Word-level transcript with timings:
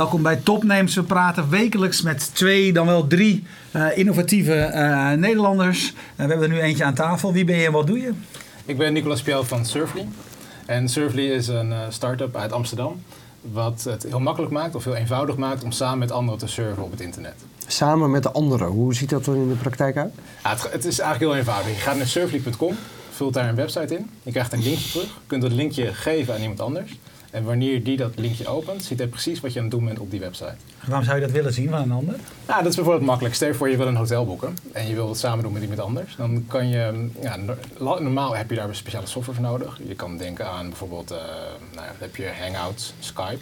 Welkom 0.00 0.22
bij 0.22 0.36
Topnames. 0.36 0.94
We 0.94 1.02
praten 1.02 1.50
wekelijks 1.50 2.02
met 2.02 2.34
twee, 2.34 2.72
dan 2.72 2.86
wel 2.86 3.06
drie 3.06 3.44
uh, 3.72 3.98
innovatieve 3.98 4.70
uh, 4.74 5.12
Nederlanders. 5.12 5.86
Uh, 5.86 5.92
we 6.16 6.22
hebben 6.22 6.42
er 6.42 6.48
nu 6.48 6.60
eentje 6.60 6.84
aan 6.84 6.94
tafel. 6.94 7.32
Wie 7.32 7.44
ben 7.44 7.56
je 7.56 7.66
en 7.66 7.72
wat 7.72 7.86
doe 7.86 8.00
je? 8.00 8.12
Ik 8.64 8.78
ben 8.78 8.92
Nicolas 8.92 9.22
Piel 9.22 9.44
van 9.44 9.66
Surfly. 9.66 10.06
En 10.66 10.88
Surfly 10.88 11.22
is 11.22 11.48
een 11.48 11.74
start-up 11.88 12.36
uit 12.36 12.52
Amsterdam. 12.52 13.02
Wat 13.40 13.82
het 13.84 14.02
heel 14.02 14.20
makkelijk 14.20 14.52
maakt 14.52 14.74
of 14.74 14.84
heel 14.84 14.94
eenvoudig 14.94 15.36
maakt 15.36 15.64
om 15.64 15.72
samen 15.72 15.98
met 15.98 16.10
anderen 16.10 16.40
te 16.40 16.46
surfen 16.46 16.82
op 16.82 16.90
het 16.90 17.00
internet. 17.00 17.34
Samen 17.66 18.10
met 18.10 18.22
de 18.22 18.30
anderen, 18.30 18.66
hoe 18.66 18.94
ziet 18.94 19.10
dat 19.10 19.26
er 19.26 19.34
in 19.34 19.48
de 19.48 19.54
praktijk 19.54 19.96
uit? 19.96 20.12
Ja, 20.42 20.50
het, 20.50 20.72
het, 20.72 20.84
is 20.84 20.98
eigenlijk 20.98 21.32
heel 21.32 21.40
eenvoudig. 21.40 21.74
Je 21.74 21.80
gaat 21.80 21.96
naar 21.96 22.06
surfly.com, 22.06 22.76
vult 23.10 23.34
daar 23.34 23.48
een 23.48 23.54
website 23.54 23.96
in. 23.96 24.10
Je 24.22 24.30
krijgt 24.30 24.52
een 24.52 24.62
linkje 24.62 24.90
terug. 24.90 25.06
Je 25.06 25.26
kunt 25.26 25.42
dat 25.42 25.52
linkje 25.52 25.94
geven 25.94 26.34
aan 26.34 26.40
iemand 26.40 26.60
anders. 26.60 26.96
En 27.30 27.44
wanneer 27.44 27.84
die 27.84 27.96
dat 27.96 28.12
linkje 28.16 28.46
opent, 28.46 28.82
ziet 28.84 28.98
hij 28.98 29.08
precies 29.08 29.40
wat 29.40 29.52
je 29.52 29.58
aan 29.58 29.64
het 29.64 29.74
doen 29.74 29.84
bent 29.84 29.98
op 29.98 30.10
die 30.10 30.20
website. 30.20 30.54
Waarom 30.86 31.04
zou 31.04 31.16
je 31.16 31.22
dat 31.22 31.32
willen 31.32 31.52
zien 31.52 31.68
van 31.68 31.80
een 31.80 31.92
ander? 31.92 32.14
Nou, 32.46 32.62
dat 32.62 32.70
is 32.70 32.74
bijvoorbeeld 32.74 33.06
makkelijk. 33.06 33.34
Stel 33.34 33.48
je 33.48 33.54
voor 33.54 33.68
je 33.70 33.76
wil 33.76 33.86
een 33.86 33.96
hotel 33.96 34.26
boeken 34.26 34.56
en 34.72 34.88
je 34.88 34.94
wil 34.94 35.08
het 35.08 35.18
samen 35.18 35.44
doen 35.44 35.52
met 35.52 35.62
iemand 35.62 35.80
anders. 35.80 36.16
Dan 36.16 36.44
kan 36.46 36.68
je, 36.68 37.08
ja, 37.20 37.36
normaal 37.78 38.36
heb 38.36 38.50
je 38.50 38.56
daar 38.56 38.74
speciale 38.74 39.06
software 39.06 39.40
voor 39.40 39.48
nodig. 39.48 39.80
Je 39.86 39.94
kan 39.94 40.16
denken 40.16 40.46
aan 40.46 40.68
bijvoorbeeld, 40.68 41.12
uh, 41.12 41.18
nou, 41.74 41.86
heb 41.98 42.16
je 42.16 42.30
Hangouts, 42.40 42.92
Skype. 42.98 43.40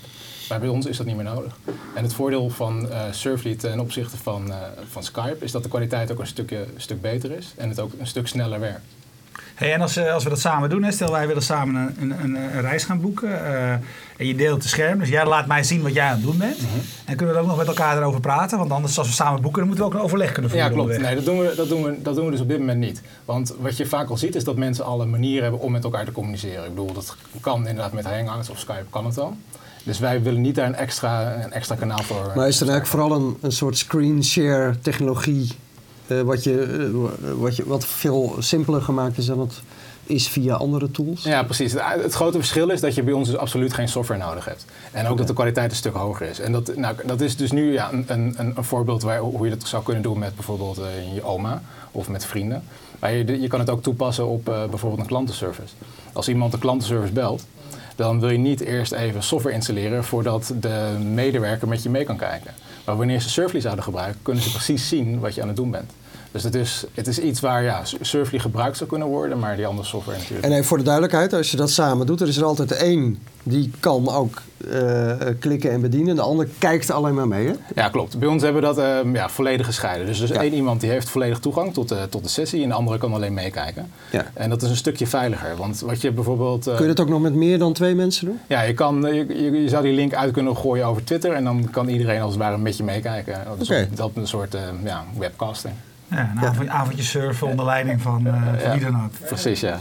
Maar 0.49 0.61
bij 0.61 0.69
ons 0.69 0.87
is 0.87 0.97
dat 0.97 1.07
niet 1.07 1.17
meer 1.17 1.25
nodig. 1.25 1.57
En 1.95 2.03
het 2.03 2.13
voordeel 2.13 2.51
van 2.51 2.87
uh, 2.87 3.03
Surfly 3.11 3.57
ten 3.57 3.81
opzichte 3.81 4.17
van, 4.17 4.49
uh, 4.49 4.57
van 4.89 5.03
Skype 5.03 5.37
is 5.45 5.53
dat 5.53 5.63
de 5.63 5.69
kwaliteit 5.69 6.13
ook 6.13 6.19
een, 6.19 6.27
stukje, 6.27 6.57
een 6.57 6.81
stuk 6.81 7.01
beter 7.01 7.31
is 7.31 7.53
en 7.57 7.69
het 7.69 7.81
ook 7.81 7.93
een 7.99 8.07
stuk 8.07 8.29
sneller 8.29 8.61
werkt. 8.61 8.85
Hey, 9.59 9.73
en 9.73 9.81
als, 9.81 9.97
eh, 9.97 10.13
als 10.13 10.25
we 10.25 10.31
dat 10.31 10.41
samen 10.41 10.71
doen, 10.71 10.83
hè, 10.83 10.93
stel 10.93 11.11
wij 11.11 11.27
willen 11.27 11.43
samen 11.43 11.97
een, 12.01 12.11
een, 12.23 12.35
een 12.35 12.61
reis 12.61 12.85
gaan 12.85 13.01
boeken 13.01 13.29
uh, 13.29 13.71
en 14.17 14.27
je 14.27 14.35
deelt 14.35 14.63
het 14.63 14.71
scherm, 14.71 14.99
dus 14.99 15.09
jij 15.09 15.27
laat 15.27 15.47
mij 15.47 15.63
zien 15.63 15.83
wat 15.83 15.95
jij 15.95 16.05
aan 16.05 16.13
het 16.13 16.23
doen 16.23 16.39
bent. 16.39 16.57
Mhm. 16.57 16.69
En 17.05 17.17
kunnen 17.17 17.35
we 17.35 17.41
ook 17.41 17.47
nog 17.47 17.57
met 17.57 17.67
elkaar 17.67 17.97
erover 17.97 18.21
praten? 18.21 18.59
Want 18.59 18.71
anders, 18.71 18.99
als 18.99 19.07
we 19.07 19.15
samen 19.15 19.43
boeken, 19.43 19.59
dan 19.59 19.69
moeten 19.69 19.87
we 19.87 19.93
ook 19.93 19.99
een 19.99 20.05
overleg 20.05 20.33
kunnen 20.33 20.51
voeren. 20.51 20.69
Ja, 20.69 20.75
klopt. 20.75 20.99
Nee, 20.99 21.15
dat 21.15 21.25
doen, 21.25 21.39
we, 21.39 21.53
dat, 21.57 21.69
doen 21.69 21.83
we, 21.83 22.03
dat 22.03 22.15
doen 22.15 22.25
we 22.25 22.31
dus 22.31 22.41
op 22.41 22.49
dit 22.49 22.59
moment 22.59 22.79
niet. 22.79 23.03
Want 23.25 23.55
wat 23.61 23.77
je 23.77 23.87
vaak 23.87 24.09
al 24.09 24.17
ziet, 24.17 24.35
is 24.35 24.45
dat 24.45 24.57
mensen 24.57 24.85
al 24.85 25.01
een 25.01 25.11
manier 25.11 25.43
hebben 25.43 25.61
om 25.61 25.73
met 25.73 25.85
elkaar 25.85 26.05
te 26.05 26.13
communiceren. 26.13 26.65
Ik 26.65 26.75
bedoel, 26.75 26.93
dat 26.93 27.17
kan 27.41 27.59
inderdaad 27.59 27.93
met 27.93 28.05
Hangouts 28.05 28.51
of 28.51 28.59
Skype, 28.59 28.85
kan 28.91 29.05
het 29.05 29.15
wel. 29.15 29.37
Dus 29.83 29.99
wij 29.99 30.23
willen 30.23 30.41
niet 30.41 30.55
daar 30.55 30.67
een 30.67 30.75
extra, 30.75 31.43
een 31.45 31.53
extra 31.53 31.75
kanaal 31.75 32.03
voor. 32.03 32.33
Maar 32.35 32.49
is 32.49 32.61
er 32.61 32.69
eigenlijk 32.69 32.87
vooral 32.87 33.13
een, 33.13 33.37
een 33.41 33.53
soort 33.53 33.79
screen 33.79 34.25
share 34.25 34.79
technologie 34.81 35.49
uh, 36.11 36.21
wat, 36.21 36.45
je, 36.45 36.89
uh, 37.23 37.33
wat, 37.37 37.57
je, 37.57 37.67
wat 37.67 37.87
veel 37.87 38.37
simpeler 38.39 38.83
gemaakt 38.83 39.19
is 39.19 39.27
dan 39.27 39.41
het 39.41 39.61
is 40.05 40.29
via 40.29 40.55
andere 40.55 40.91
tools? 40.91 41.23
Ja, 41.23 41.43
precies. 41.43 41.73
Het 41.79 42.15
grote 42.15 42.39
verschil 42.39 42.71
is 42.71 42.81
dat 42.81 42.95
je 42.95 43.03
bij 43.03 43.13
ons 43.13 43.29
dus 43.29 43.37
absoluut 43.37 43.75
geen 43.75 43.89
software 43.89 44.21
nodig 44.25 44.45
hebt. 44.45 44.65
En 44.93 45.07
ook 45.07 45.19
dat 45.19 45.27
de 45.27 45.33
kwaliteit 45.33 45.71
een 45.71 45.77
stuk 45.77 45.95
hoger 45.95 46.29
is. 46.29 46.41
En 46.41 46.53
dat, 46.53 46.77
nou, 46.77 46.97
dat 47.05 47.21
is 47.21 47.37
dus 47.37 47.53
nu 47.53 47.73
ja, 47.73 47.93
een, 47.93 48.05
een, 48.07 48.35
een 48.57 48.65
voorbeeld 48.65 49.03
waar, 49.03 49.19
hoe 49.19 49.45
je 49.49 49.57
dat 49.57 49.69
zou 49.69 49.83
kunnen 49.83 50.03
doen 50.03 50.19
met 50.19 50.35
bijvoorbeeld 50.35 50.79
uh, 50.79 51.15
je 51.15 51.23
oma 51.23 51.63
of 51.91 52.09
met 52.09 52.25
vrienden. 52.25 52.63
Maar 52.99 53.13
je, 53.13 53.41
je 53.41 53.49
kan 53.49 53.61
het 53.61 53.71
ook 53.71 53.83
toepassen 53.83 54.27
op 54.27 54.45
bijvoorbeeld 54.45 55.01
een 55.01 55.07
klantenservice. 55.07 55.75
Als 56.13 56.29
iemand 56.29 56.53
de 56.53 56.59
klantenservice 56.59 57.13
belt, 57.13 57.45
dan 57.97 58.21
wil 58.21 58.31
je 58.31 58.39
niet 58.39 58.61
eerst 58.61 58.93
even 58.93 59.23
software 59.23 59.55
installeren 59.55 60.05
voordat 60.05 60.53
de 60.61 60.97
medewerker 61.15 61.69
met 61.69 61.83
je 61.83 61.91
mee 61.91 62.05
kan 62.05 62.17
kijken. 62.17 62.55
Wanneer 62.97 63.21
ze 63.21 63.29
Surfly 63.29 63.61
zouden 63.61 63.85
gebruiken, 63.85 64.21
kunnen 64.23 64.43
ze 64.43 64.51
precies 64.51 64.89
zien 64.89 65.19
wat 65.21 65.35
je 65.35 65.43
aan 65.43 65.49
het 65.49 65.57
doen 65.57 65.71
bent. 65.71 65.91
Dus 66.33 66.43
het 66.43 66.55
is, 66.55 66.85
het 66.95 67.07
is 67.07 67.19
iets 67.19 67.41
waar 67.41 67.63
ja, 67.63 67.83
Surfly 68.01 68.39
gebruikt 68.39 68.77
zou 68.77 68.89
kunnen 68.89 69.09
worden, 69.09 69.39
maar 69.39 69.57
die 69.57 69.67
andere 69.67 69.89
software 69.89 70.19
natuurlijk. 70.19 70.47
En 70.47 70.53
even 70.53 70.65
voor 70.65 70.79
de 70.79 70.85
duidelijkheid, 70.85 71.33
als 71.33 71.51
je 71.51 71.57
dat 71.57 71.71
samen 71.71 72.07
doet, 72.07 72.21
er 72.21 72.29
is 72.29 72.37
er 72.37 72.45
altijd 72.45 72.73
één 72.73 73.19
die 73.43 73.71
kan 73.81 74.09
ook 74.09 74.43
uh, 74.67 75.13
klikken 75.39 75.71
en 75.71 75.81
bedienen. 75.81 76.17
De 76.17 76.23
ander 76.23 76.49
kijkt 76.59 76.91
alleen 76.91 77.15
maar 77.15 77.29
mee. 77.29 77.47
Hè? 77.47 77.53
Ja, 77.75 77.89
klopt. 77.89 78.19
Bij 78.19 78.29
ons 78.29 78.43
hebben 78.43 78.61
we 78.63 78.67
dat 78.67 78.79
uh, 78.79 79.15
ja, 79.15 79.29
volledig 79.29 79.67
gescheiden. 79.67 80.07
Dus, 80.07 80.19
dus 80.19 80.31
één 80.31 80.55
iemand 80.55 80.81
die 80.81 80.91
heeft 80.91 81.09
volledig 81.09 81.39
toegang 81.39 81.73
tot, 81.73 81.93
uh, 81.93 82.03
tot 82.03 82.23
de 82.23 82.29
sessie 82.29 82.63
en 82.63 82.69
de 82.69 82.75
andere 82.75 82.99
kan 82.99 83.15
alleen 83.15 83.35
meekijken. 83.35 83.91
Ja. 84.11 84.27
En 84.35 84.51
dat 84.51 84.63
is 84.63 84.71
een 84.71 84.77
stukje 84.77 85.07
veiliger. 85.07 85.57
Want 85.57 85.81
wat 85.81 86.01
je 86.01 86.13
bijvoorbeeld. 86.13 86.65
Kun 86.65 86.81
je 86.81 86.95
dat 86.95 87.01
ook 87.01 87.09
nog 87.09 87.21
met 87.21 87.35
meer 87.35 87.59
dan 87.59 87.73
twee 87.73 87.95
mensen 87.95 88.27
doen? 88.27 88.39
Ja, 88.47 88.63
je, 88.63 88.75
kan, 88.75 89.03
je, 89.03 89.63
je, 89.63 89.69
zou 89.69 89.83
die 89.83 89.93
link 89.93 90.15
uit 90.15 90.33
kunnen 90.33 90.57
gooien 90.57 90.87
over 90.87 91.05
Twitter 91.05 91.33
en 91.33 91.45
dan 91.45 91.69
kan 91.71 91.89
iedereen 91.89 92.21
als 92.21 92.31
het 92.31 92.43
ware 92.43 92.59
met 92.59 92.77
je 92.77 92.83
meekijken. 92.85 93.41
Dat 93.49 93.61
is 93.61 93.69
okay. 93.71 93.89
een, 93.97 94.11
een 94.15 94.27
soort 94.27 94.57
ja, 94.85 95.05
webcasting. 95.19 95.75
Ja, 96.11 96.31
een 96.37 96.47
avond, 96.47 96.69
avondje 96.69 97.03
surfen 97.03 97.47
onder 97.47 97.65
leiding 97.65 98.03
van, 98.03 98.27
uh, 98.27 98.33
van 98.59 98.73
wie 98.73 98.81
dan 98.81 99.05
ook. 99.05 99.11
Precies, 99.27 99.61
ja. 99.61 99.79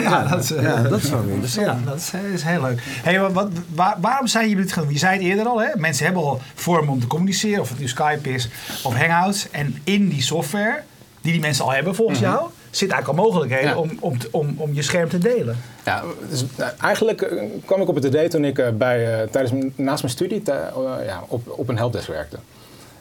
Ja, 0.00 0.22
dat, 0.28 0.42
is, 0.42 0.52
uh, 0.52 0.62
ja, 0.62 0.82
dat 0.82 1.02
is 1.02 1.10
wel 1.10 1.22
interessant. 1.22 1.66
Ja, 1.66 1.78
dat 1.84 1.96
is, 1.96 2.12
is 2.34 2.42
heel 2.42 2.60
leuk. 2.60 2.82
Hey, 2.84 3.20
wat, 3.20 3.32
wat, 3.32 3.48
waar, 3.74 3.96
waarom 4.00 4.26
zijn 4.26 4.48
jullie 4.48 4.62
dit 4.62 4.72
gaan 4.72 4.82
doen? 4.82 4.92
Je 4.92 4.98
zei 4.98 5.12
het 5.12 5.22
eerder 5.22 5.46
al, 5.46 5.60
hè? 5.60 5.68
mensen 5.74 6.04
hebben 6.04 6.22
al 6.22 6.40
vormen 6.54 6.92
om 6.92 7.00
te 7.00 7.06
communiceren, 7.06 7.60
of 7.60 7.68
het 7.68 7.78
nu 7.78 7.88
Skype 7.88 8.32
is 8.32 8.48
of 8.82 8.96
Hangouts. 8.96 9.50
En 9.50 9.80
in 9.84 10.08
die 10.08 10.22
software, 10.22 10.82
die 11.20 11.32
die 11.32 11.40
mensen 11.40 11.64
al 11.64 11.72
hebben 11.72 11.94
volgens 11.94 12.20
mm 12.20 12.26
-hmm. 12.26 12.34
jou, 12.34 12.50
zit 12.70 12.90
eigenlijk 12.90 13.18
al 13.18 13.24
mogelijkheden 13.24 13.70
ja. 13.70 13.76
om, 13.76 13.90
om, 14.00 14.16
om, 14.30 14.54
om 14.56 14.74
je 14.74 14.82
scherm 14.82 15.08
te 15.08 15.18
delen. 15.18 15.56
Ja, 15.84 16.02
dus, 16.30 16.44
nou, 16.56 16.72
eigenlijk 16.80 17.32
kwam 17.64 17.80
ik 17.80 17.88
op 17.88 17.94
het 17.94 18.04
idee 18.04 18.28
toen 18.28 18.44
ik 18.44 18.58
uh, 18.58 18.68
bij, 18.68 19.26
tijdens 19.30 19.64
naast 19.76 20.02
mijn 20.02 20.14
studie 20.14 20.42
ja, 21.06 21.22
op, 21.26 21.48
op 21.48 21.68
een 21.68 21.76
helpdesk 21.76 22.08
werkte. 22.08 22.36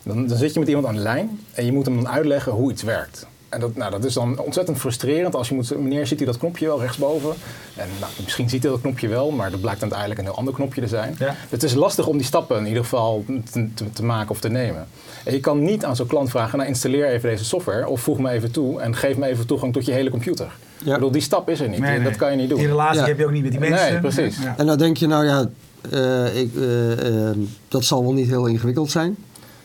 Dan, 0.05 0.27
dan 0.27 0.37
zit 0.37 0.53
je 0.53 0.59
met 0.59 0.67
iemand 0.67 0.87
aan 0.87 0.95
de 0.95 1.01
lijn 1.01 1.39
en 1.53 1.65
je 1.65 1.71
moet 1.71 1.85
hem 1.85 1.95
dan 1.95 2.09
uitleggen 2.09 2.51
hoe 2.51 2.71
iets 2.71 2.83
werkt. 2.83 3.27
En 3.49 3.61
dat, 3.61 3.75
nou, 3.75 3.91
dat 3.91 4.03
is 4.03 4.13
dan 4.13 4.39
ontzettend 4.39 4.77
frustrerend 4.77 5.35
als 5.35 5.49
je 5.49 5.55
moet, 5.55 5.77
meneer 5.77 6.07
ziet 6.07 6.17
hij 6.17 6.27
dat 6.27 6.37
knopje 6.37 6.65
wel 6.65 6.79
rechtsboven. 6.81 7.33
En 7.75 7.87
nou, 7.99 8.11
misschien 8.23 8.49
ziet 8.49 8.63
hij 8.63 8.71
dat 8.71 8.81
knopje 8.81 9.07
wel, 9.07 9.31
maar 9.31 9.51
dat 9.51 9.61
blijkt 9.61 9.81
uiteindelijk 9.81 10.19
een 10.19 10.25
heel 10.25 10.35
ander 10.35 10.53
knopje 10.53 10.81
te 10.81 10.87
zijn. 10.87 11.15
Ja. 11.19 11.35
Het 11.49 11.63
is 11.63 11.73
lastig 11.73 12.07
om 12.07 12.17
die 12.17 12.25
stappen 12.25 12.57
in 12.57 12.67
ieder 12.67 12.83
geval 12.83 13.23
te, 13.51 13.67
te, 13.73 13.91
te, 13.91 14.03
maken 14.03 14.29
of 14.29 14.39
te 14.39 14.49
nemen. 14.49 14.87
En 15.23 15.33
je 15.33 15.39
kan 15.39 15.63
niet 15.63 15.85
aan 15.85 15.95
zo'n 15.95 16.07
klant 16.07 16.29
vragen, 16.29 16.57
nou 16.57 16.69
installeer 16.69 17.07
even 17.07 17.29
deze 17.29 17.45
software 17.45 17.87
of 17.87 18.01
voeg 18.01 18.19
me 18.19 18.29
even 18.29 18.51
toe 18.51 18.81
en 18.81 18.95
geef 18.95 19.17
me 19.17 19.25
even 19.25 19.45
toegang 19.45 19.73
tot 19.73 19.85
je 19.85 19.91
hele 19.91 20.09
computer. 20.09 20.51
Ja. 20.77 20.87
Ik 20.87 20.93
bedoel, 20.93 21.11
die 21.11 21.21
stap 21.21 21.49
is 21.49 21.59
er 21.59 21.69
niet. 21.69 21.79
Nee, 21.79 21.97
nee. 21.97 22.03
Dat 22.03 22.15
kan 22.15 22.31
je 22.31 22.37
niet 22.37 22.49
doen. 22.49 22.57
Die 22.57 22.67
relatie 22.67 22.99
ja. 22.99 23.07
heb 23.07 23.17
je 23.17 23.25
ook 23.25 23.31
niet 23.31 23.43
met 23.43 23.51
die 23.51 23.59
mensen. 23.59 23.91
Nee, 23.91 23.99
precies. 23.99 24.37
En 24.57 24.65
dan 24.65 24.77
denk 24.77 24.97
je, 24.97 25.07
nou 25.07 25.25
ja, 25.25 25.49
uh, 25.93 26.39
ik, 26.41 26.53
uh, 26.55 26.89
uh, 26.89 27.29
dat 27.67 27.85
zal 27.85 28.03
wel 28.03 28.13
niet 28.13 28.27
heel 28.27 28.45
ingewikkeld 28.45 28.91
zijn. 28.91 29.17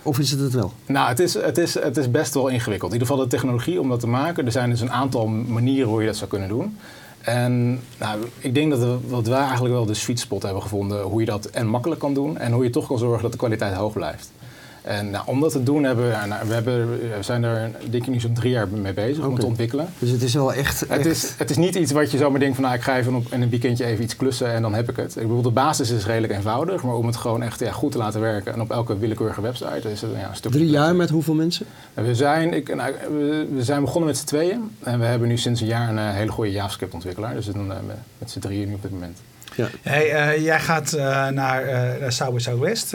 Of 0.03 0.19
is 0.19 0.31
het 0.31 0.41
het 0.41 0.53
wel? 0.53 0.73
Nou, 0.87 1.09
het 1.09 1.19
is, 1.19 1.35
het, 1.35 1.59
is, 1.59 1.75
het 1.75 1.97
is 1.97 2.11
best 2.11 2.35
wel 2.35 2.49
ingewikkeld. 2.49 2.93
In 2.93 2.99
ieder 2.99 3.09
geval 3.09 3.25
de 3.29 3.31
technologie 3.31 3.81
om 3.81 3.89
dat 3.89 4.01
te 4.01 4.07
maken. 4.07 4.47
Er 4.47 4.53
zijn 4.53 4.71
dus 4.71 4.81
een 4.81 4.93
aantal 4.93 5.27
manieren 5.27 5.89
hoe 5.89 6.01
je 6.01 6.07
dat 6.07 6.17
zou 6.17 6.31
kunnen 6.31 6.49
doen. 6.49 6.77
En 7.21 7.81
nou, 7.99 8.21
ik 8.39 8.55
denk 8.55 8.71
dat 8.71 8.79
we, 8.79 8.99
wat 9.09 9.27
wij 9.27 9.41
eigenlijk 9.41 9.75
wel 9.75 9.87
de 9.87 9.95
sweet 9.95 10.21
spot 10.21 10.43
hebben 10.43 10.63
gevonden. 10.63 11.03
Hoe 11.03 11.21
je 11.21 11.27
dat 11.27 11.47
en 11.47 11.67
makkelijk 11.67 12.01
kan 12.01 12.15
doen. 12.15 12.39
En 12.39 12.53
hoe 12.53 12.65
je 12.65 12.71
toch 12.71 12.87
kan 12.87 12.99
zorgen 12.99 13.23
dat 13.23 13.33
de 13.33 13.39
kwaliteit 13.39 13.75
hoog 13.75 13.93
blijft. 13.93 14.31
En 14.83 15.11
nou, 15.11 15.25
om 15.27 15.41
dat 15.41 15.53
te 15.53 15.63
doen 15.63 15.85
hebben, 15.85 16.29
nou, 16.29 16.47
we, 16.49 16.55
hebben, 16.55 16.91
we 16.91 17.17
zijn 17.21 17.45
er 17.45 17.71
denk 17.91 18.03
ik 18.03 18.09
nu 18.09 18.21
zo'n 18.21 18.33
drie 18.33 18.51
jaar 18.51 18.69
mee 18.69 18.93
bezig 18.93 19.17
okay. 19.17 19.27
om 19.27 19.33
het 19.33 19.41
te 19.41 19.47
ontwikkelen. 19.47 19.89
Dus 19.99 20.11
het 20.11 20.23
is 20.23 20.35
wel 20.35 20.53
echt... 20.53 20.85
Het, 20.89 21.07
Is, 21.07 21.35
het 21.37 21.51
is 21.51 21.57
niet 21.57 21.75
iets 21.75 21.93
wat 21.93 22.11
je 22.11 22.19
zomaar 22.19 22.41
denkt 22.41 22.55
van 22.55 22.65
nou, 22.65 22.77
ik 22.77 22.83
ga 22.83 22.99
even 22.99 23.15
op 23.15 23.33
in 23.33 23.43
een 23.43 23.51
weekendje 23.51 23.85
even 23.85 24.05
iets 24.05 24.17
klussen 24.17 24.53
en 24.53 24.63
dan 24.63 24.75
heb 24.75 24.91
ik 24.91 24.97
het. 24.97 25.17
Ik 25.17 25.23
bedoel, 25.23 25.43
de 25.43 25.51
basis 25.51 25.91
is 25.91 26.07
redelijk 26.07 26.33
eenvoudig, 26.33 26.83
maar 26.83 26.95
om 26.95 27.07
het 27.07 27.17
gewoon 27.17 27.43
echt 27.43 27.61
ja, 27.61 27.73
goed 27.73 27.93
te 27.93 27.99
laten 27.99 28.21
werken 28.21 28.53
en 28.53 28.61
op 28.61 28.71
elke 28.71 28.99
willekeurige 28.99 29.41
website 29.41 29.91
is 29.93 30.01
het 30.01 30.11
ja, 30.17 30.29
een 30.29 30.37
stuk... 30.37 30.53
Drie 30.53 30.71
jaar 30.71 30.95
met 30.95 31.11
hoeveel 31.11 31.35
mensen? 31.35 31.67
We 31.95 32.15
zijn, 32.15 32.55
ik, 32.55 32.75
nou, 32.75 32.95
we 33.55 33.65
zijn 33.65 33.81
begonnen 33.81 34.09
met 34.09 34.19
z'n 34.19 34.27
tweeën 34.27 34.71
en 34.83 34.99
we 34.99 35.05
hebben 35.05 35.29
nu 35.29 35.39
sinds 35.39 35.61
een 35.61 35.67
jaar 35.67 35.89
een 35.89 35.97
uh, 35.97 36.11
hele 36.11 36.31
goede 36.31 36.51
JavaScript 36.51 36.95
ontwikkelaar. 36.95 37.35
Dus 37.35 37.47
we 37.47 37.53
zitten 37.53 37.71
uh, 37.71 37.77
met 38.19 38.31
z'n 38.31 38.39
drieën 38.39 38.69
nu 38.69 38.75
op 38.75 38.83
dit 38.83 38.91
moment. 38.91 39.19
Ja. 39.55 39.69
Hey, 39.83 40.37
uh, 40.37 40.45
jij 40.45 40.61
gaat 40.61 40.95
uh, 40.97 41.29
naar, 41.29 41.65
uh, 42.01 42.09
South 42.09 42.35
by 42.35 42.39
Southwest, 42.39 42.95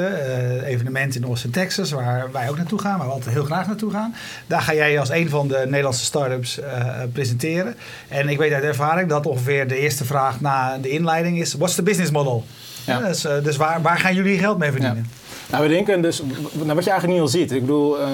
evenement 0.63 1.15
in 1.15 1.23
Austin, 1.23 1.51
Texas, 1.51 1.91
waar 1.91 2.31
wij 2.31 2.49
ook 2.49 2.57
naartoe 2.57 2.79
gaan, 2.79 2.97
waar 2.97 3.07
we 3.07 3.13
altijd 3.13 3.35
heel 3.35 3.43
graag 3.43 3.67
naartoe 3.67 3.91
gaan. 3.91 4.15
Daar 4.47 4.61
ga 4.61 4.73
jij 4.73 4.99
als 4.99 5.09
een 5.09 5.29
van 5.29 5.47
de 5.47 5.61
Nederlandse 5.65 6.05
startups 6.05 6.59
presenteren. 7.13 7.75
En 8.07 8.29
ik 8.29 8.37
weet 8.37 8.53
uit 8.53 8.63
ervaring 8.63 9.09
dat 9.09 9.25
ongeveer 9.25 9.67
de 9.67 9.77
eerste 9.77 10.05
vraag 10.05 10.41
na 10.41 10.77
de 10.77 10.89
inleiding 10.89 11.39
is: 11.39 11.53
what's 11.53 11.75
the 11.75 11.83
business 11.83 12.11
model? 12.11 12.45
Ja. 12.85 12.99
dus, 12.99 13.21
dus 13.21 13.55
waar, 13.55 13.81
waar 13.81 13.97
gaan 13.97 14.15
jullie 14.15 14.39
geld 14.39 14.57
mee 14.57 14.71
verdienen? 14.71 15.07
Ja. 15.11 15.24
Nou, 15.55 15.67
we 15.67 15.73
denken 15.73 16.01
dus, 16.01 16.21
nou, 16.51 16.73
wat 16.73 16.83
je 16.83 16.89
eigenlijk 16.89 17.07
nu 17.07 17.19
al 17.19 17.27
ziet. 17.27 17.51
Ik 17.51 17.61
bedoel, 17.61 17.99
uh, 17.99 18.05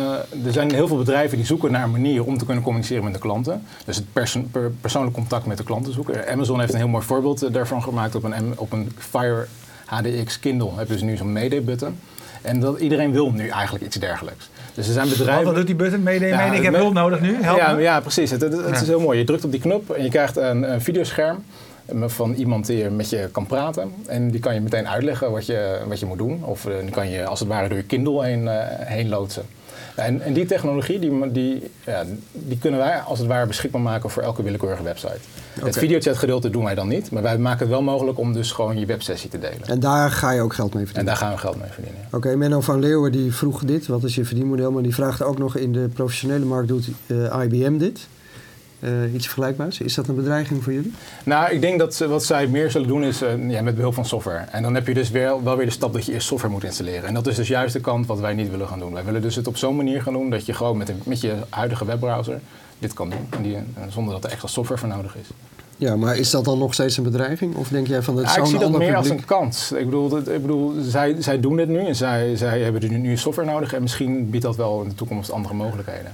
er 0.45 0.51
zijn 0.51 0.73
heel 0.73 0.87
veel 0.87 0.97
bedrijven 0.97 1.37
die 1.37 1.45
zoeken 1.45 1.71
naar 1.71 1.83
een 1.83 1.91
manier 1.91 2.25
om 2.25 2.37
te 2.37 2.45
kunnen 2.45 2.63
communiceren 2.63 3.03
met 3.03 3.13
de 3.13 3.19
klanten. 3.19 3.63
Dus 3.85 3.95
het 3.95 4.05
perso 4.13 4.41
per 4.51 4.71
persoonlijk 4.81 5.15
contact 5.15 5.45
met 5.45 5.57
de 5.57 5.63
klanten 5.63 5.93
zoeken. 5.93 6.27
Amazon 6.27 6.59
heeft 6.59 6.73
een 6.73 6.79
heel 6.79 6.87
mooi 6.87 7.05
voorbeeld 7.05 7.53
daarvan 7.53 7.83
gemaakt 7.83 8.15
op 8.15 8.23
een, 8.23 8.53
op 8.55 8.71
een 8.71 8.91
Fire 8.97 9.45
HDX 9.85 10.39
Kindle. 10.39 10.69
Heb 10.75 10.87
je 10.87 10.93
dus 10.93 11.01
nu 11.01 11.17
zo'n 11.17 11.31
Mayday-button. 11.31 11.99
En 12.41 12.59
dat, 12.59 12.79
iedereen 12.79 13.11
wil 13.11 13.31
nu 13.31 13.47
eigenlijk 13.47 13.85
iets 13.85 13.95
dergelijks. 13.95 14.49
Dus 14.73 14.87
er 14.87 14.93
zijn 14.93 15.09
bedrijven... 15.09 15.45
Wat 15.45 15.55
doet 15.55 15.65
die 15.65 15.75
button? 15.75 16.03
Ja, 16.03 16.51
ik 16.51 16.63
heb 16.63 16.75
hulp 16.75 16.93
nodig 16.93 17.21
nu? 17.21 17.37
Help 17.41 17.57
ja, 17.57 17.77
ja, 17.77 17.99
precies. 17.99 18.31
Het, 18.31 18.41
het, 18.41 18.65
het 18.65 18.81
is 18.81 18.87
heel 18.87 18.99
mooi. 18.99 19.17
Je 19.17 19.23
drukt 19.23 19.45
op 19.45 19.51
die 19.51 19.61
knop 19.61 19.89
en 19.89 20.03
je 20.03 20.09
krijgt 20.09 20.35
een, 20.35 20.73
een 20.73 20.81
videoscherm 20.81 21.43
van 21.95 22.33
iemand 22.33 22.65
die 22.65 22.89
met 22.89 23.09
je 23.09 23.29
kan 23.31 23.45
praten. 23.45 23.93
En 24.07 24.31
die 24.31 24.39
kan 24.39 24.53
je 24.53 24.61
meteen 24.61 24.87
uitleggen 24.87 25.31
wat 25.31 25.45
je, 25.45 25.79
wat 25.87 25.99
je 25.99 26.05
moet 26.05 26.17
doen. 26.17 26.43
Of 26.43 26.65
uh, 26.65 26.73
die 26.81 26.89
kan 26.91 27.09
je 27.09 27.25
als 27.25 27.39
het 27.39 27.47
ware 27.47 27.67
door 27.67 27.77
je 27.77 27.83
Kindle 27.83 28.23
heen, 28.23 28.43
uh, 28.43 28.51
heen 28.67 29.09
loodsen. 29.09 29.43
En, 29.95 30.21
en 30.21 30.33
die 30.33 30.45
technologie 30.45 30.99
die, 30.99 31.31
die, 31.31 31.71
ja, 31.85 32.03
die 32.31 32.57
kunnen 32.57 32.79
wij 32.79 32.99
als 32.99 33.19
het 33.19 33.27
ware 33.27 33.47
beschikbaar 33.47 33.81
maken 33.81 34.09
voor 34.09 34.23
elke 34.23 34.43
willekeurige 34.43 34.83
website. 34.83 35.17
Het 35.61 35.77
videochat 35.77 36.17
gedeelte 36.17 36.49
doen 36.49 36.63
wij 36.63 36.75
dan 36.75 36.87
niet, 36.87 37.11
maar 37.11 37.23
wij 37.23 37.37
maken 37.37 37.59
het 37.59 37.69
wel 37.69 37.81
mogelijk 37.81 38.17
om 38.17 38.33
dus 38.33 38.51
gewoon 38.51 38.79
je 38.79 38.85
websessie 38.85 39.29
te 39.29 39.39
delen. 39.39 39.65
En 39.65 39.79
daar 39.79 40.11
ga 40.11 40.31
je 40.31 40.41
ook 40.41 40.53
geld 40.53 40.73
mee 40.73 40.81
En 40.83 40.87
verdienen. 40.87 41.13
daar 41.13 41.23
gaan 41.23 41.33
we 41.35 41.39
geld 41.41 41.55
mee 41.57 41.69
verdienen. 41.71 42.01
ja. 42.11 42.17
Oké, 42.17 42.35
Menno 42.35 42.61
van 42.61 42.79
Leeuwen 42.79 43.11
die 43.11 43.33
vroeg 43.33 43.63
dit, 43.65 43.87
wat 43.87 44.03
is 44.03 44.15
je 44.15 44.25
verdienmodel? 44.25 44.71
Maar 44.71 44.83
die 44.83 44.93
vraagt 44.93 45.23
ook 45.23 45.37
nog 45.37 45.55
in 45.57 45.73
de 45.73 45.89
professionele 45.93 46.45
markt 46.45 46.67
doet 46.67 46.87
eh, 47.07 47.43
IBM 47.43 47.77
dit. 47.77 48.07
Eh, 48.81 49.13
iets 49.13 49.25
vergelijkbaars. 49.25 49.79
Is 49.79 49.93
dat 49.93 50.07
een 50.07 50.15
bedreiging 50.15 50.63
voor 50.63 50.73
jullie? 50.73 50.93
Nou, 51.23 51.51
ik 51.51 51.61
denk 51.61 51.79
dat 51.79 51.95
ze, 51.95 52.07
wat 52.07 52.23
zij 52.23 52.47
meer 52.47 52.71
zullen 52.71 52.87
doen 52.87 53.03
is 53.03 53.21
eh, 53.21 53.49
ja, 53.49 53.61
met 53.61 53.75
behulp 53.75 53.93
van 53.93 54.05
software. 54.05 54.37
En 54.51 54.63
dan 54.63 54.75
heb 54.75 54.87
je 54.87 54.93
dus 54.93 55.09
weer, 55.09 55.43
wel 55.43 55.55
weer 55.57 55.65
de 55.65 55.71
stap 55.71 55.93
dat 55.93 56.05
je 56.05 56.13
eerst 56.13 56.27
software 56.27 56.53
moet 56.53 56.63
installeren. 56.63 57.03
En 57.07 57.13
dat 57.13 57.27
is 57.27 57.35
dus 57.35 57.47
juist 57.47 57.73
de 57.73 57.79
kant 57.79 58.05
wat 58.05 58.19
wij 58.19 58.33
niet 58.33 58.49
willen 58.49 58.67
gaan 58.67 58.79
doen. 58.79 58.93
Wij 58.93 59.05
willen 59.05 59.21
dus 59.21 59.35
het 59.35 59.47
op 59.47 59.57
zo'n 59.57 59.75
manier 59.75 60.01
gaan 60.01 60.13
doen 60.13 60.29
dat 60.29 60.45
je 60.45 60.53
gewoon 60.53 60.77
met, 60.77 61.05
met 61.05 61.21
je 61.21 61.33
huidige 61.49 61.85
webbrowser 61.85 62.39
dit 62.79 62.93
kan 62.93 63.09
doen. 63.09 63.27
En 63.29 63.41
die, 63.41 63.57
zonder 63.89 64.13
dat 64.13 64.23
er 64.23 64.29
extra 64.29 64.47
software 64.47 64.79
voor 64.79 64.89
nodig 64.89 65.15
is. 65.15 65.27
Ja, 65.77 65.95
maar 65.95 66.17
is 66.17 66.29
dat 66.29 66.45
dan 66.45 66.57
nog 66.57 66.73
steeds 66.73 66.97
een 66.97 67.03
bedreiging? 67.03 67.55
Of 67.55 67.67
denk 67.67 67.87
jij 67.87 68.01
van 68.01 68.15
dat 68.15 68.23
Ja, 68.23 68.29
is 68.29 68.35
ik 68.35 68.41
zo'n 68.41 68.49
zie 68.49 68.59
dat 68.59 68.65
ander 68.67 68.81
meer 68.81 68.93
publiek? 68.93 69.11
als 69.11 69.21
een 69.21 69.25
kans. 69.25 69.71
Ik 69.71 69.85
bedoel, 69.85 70.09
dat, 70.09 70.27
ik 70.27 70.41
bedoel 70.41 70.73
zij, 70.81 71.15
zij 71.19 71.39
doen 71.39 71.55
dit 71.55 71.67
nu 71.67 71.79
en 71.79 71.95
zij, 71.95 72.35
zij 72.35 72.61
hebben 72.61 73.01
nu 73.01 73.17
software 73.17 73.49
nodig. 73.51 73.73
En 73.73 73.81
misschien 73.81 74.29
biedt 74.29 74.43
dat 74.43 74.55
wel 74.55 74.81
in 74.81 74.89
de 74.89 74.95
toekomst 74.95 75.31
andere 75.31 75.53
mogelijkheden. 75.53 76.11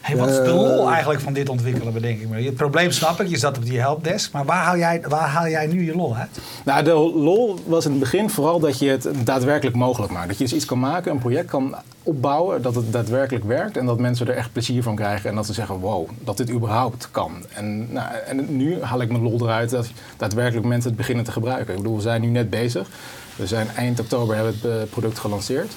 Hey, 0.00 0.16
wat 0.16 0.28
is 0.28 0.36
de 0.36 0.42
Eh, 0.42 0.54
lol 0.54 0.90
eigenlijk 0.90 1.20
van 1.20 1.32
dit 1.32 1.48
ontwikkelen, 1.48 1.92
bedenk 1.92 2.20
ik 2.20 2.28
me. 2.28 2.42
Het 2.42 2.54
probleem 2.54 2.90
snap 2.90 3.20
ik, 3.20 3.28
je 3.28 3.36
zat 3.36 3.56
op 3.56 3.64
die 3.64 3.78
helpdesk. 3.78 4.32
Maar 4.32 4.44
waar 4.44 4.64
haal 4.64 4.76
jij, 4.76 5.02
waar 5.08 5.28
haal 5.28 5.48
jij 5.48 5.66
nu 5.66 5.84
je 5.84 5.96
lol 5.96 6.16
uit? 6.16 6.38
Nou, 6.64 6.84
de 6.84 6.92
lol 7.18 7.58
was 7.66 7.84
in 7.84 7.90
het 7.90 8.00
begin 8.00 8.30
vooral 8.30 8.60
dat 8.60 8.78
je 8.78 8.88
het 8.88 9.08
daadwerkelijk 9.24 9.76
mogelijk 9.76 10.12
maakt. 10.12 10.28
Dat 10.28 10.38
je 10.38 10.44
dus 10.44 10.52
iets 10.52 10.64
kan 10.64 10.78
maken, 10.78 11.12
een 11.12 11.18
project 11.18 11.50
kan 11.50 11.74
opbouwen, 12.02 12.62
dat 12.62 12.74
het 12.74 12.92
daadwerkelijk 12.92 13.44
werkt 13.44 13.76
en 13.76 13.86
dat 13.86 13.98
mensen 13.98 14.26
er 14.28 14.36
echt 14.36 14.52
plezier 14.52 14.82
van 14.82 14.96
krijgen 14.96 15.30
en 15.30 15.36
dat 15.36 15.46
ze 15.46 15.52
zeggen, 15.52 15.78
wow, 15.78 16.08
dat 16.24 16.36
dit 16.36 16.50
überhaupt 16.50 17.08
kan. 17.10 17.32
En, 17.54 17.92
nou, 17.92 18.08
en 18.26 18.56
nu 18.56 18.82
haal 18.82 19.00
ik 19.00 19.10
mijn 19.10 19.22
lol 19.22 19.40
eruit 19.42 19.70
dat 19.70 19.90
daadwerkelijk 20.16 20.66
mensen 20.66 20.88
het 20.88 20.98
beginnen 20.98 21.24
te 21.24 21.32
gebruiken. 21.32 21.74
Ik 21.74 21.82
bedoel, 21.82 21.96
we 21.96 22.02
zijn 22.02 22.20
nu 22.20 22.28
net 22.28 22.50
bezig. 22.50 22.88
We 23.36 23.46
zijn 23.46 23.68
eind 23.76 24.00
oktober 24.00 24.34
hebben 24.34 24.54
we 24.60 24.68
het 24.68 24.82
eh, 24.82 24.90
product 24.90 25.18
gelanceerd. 25.18 25.72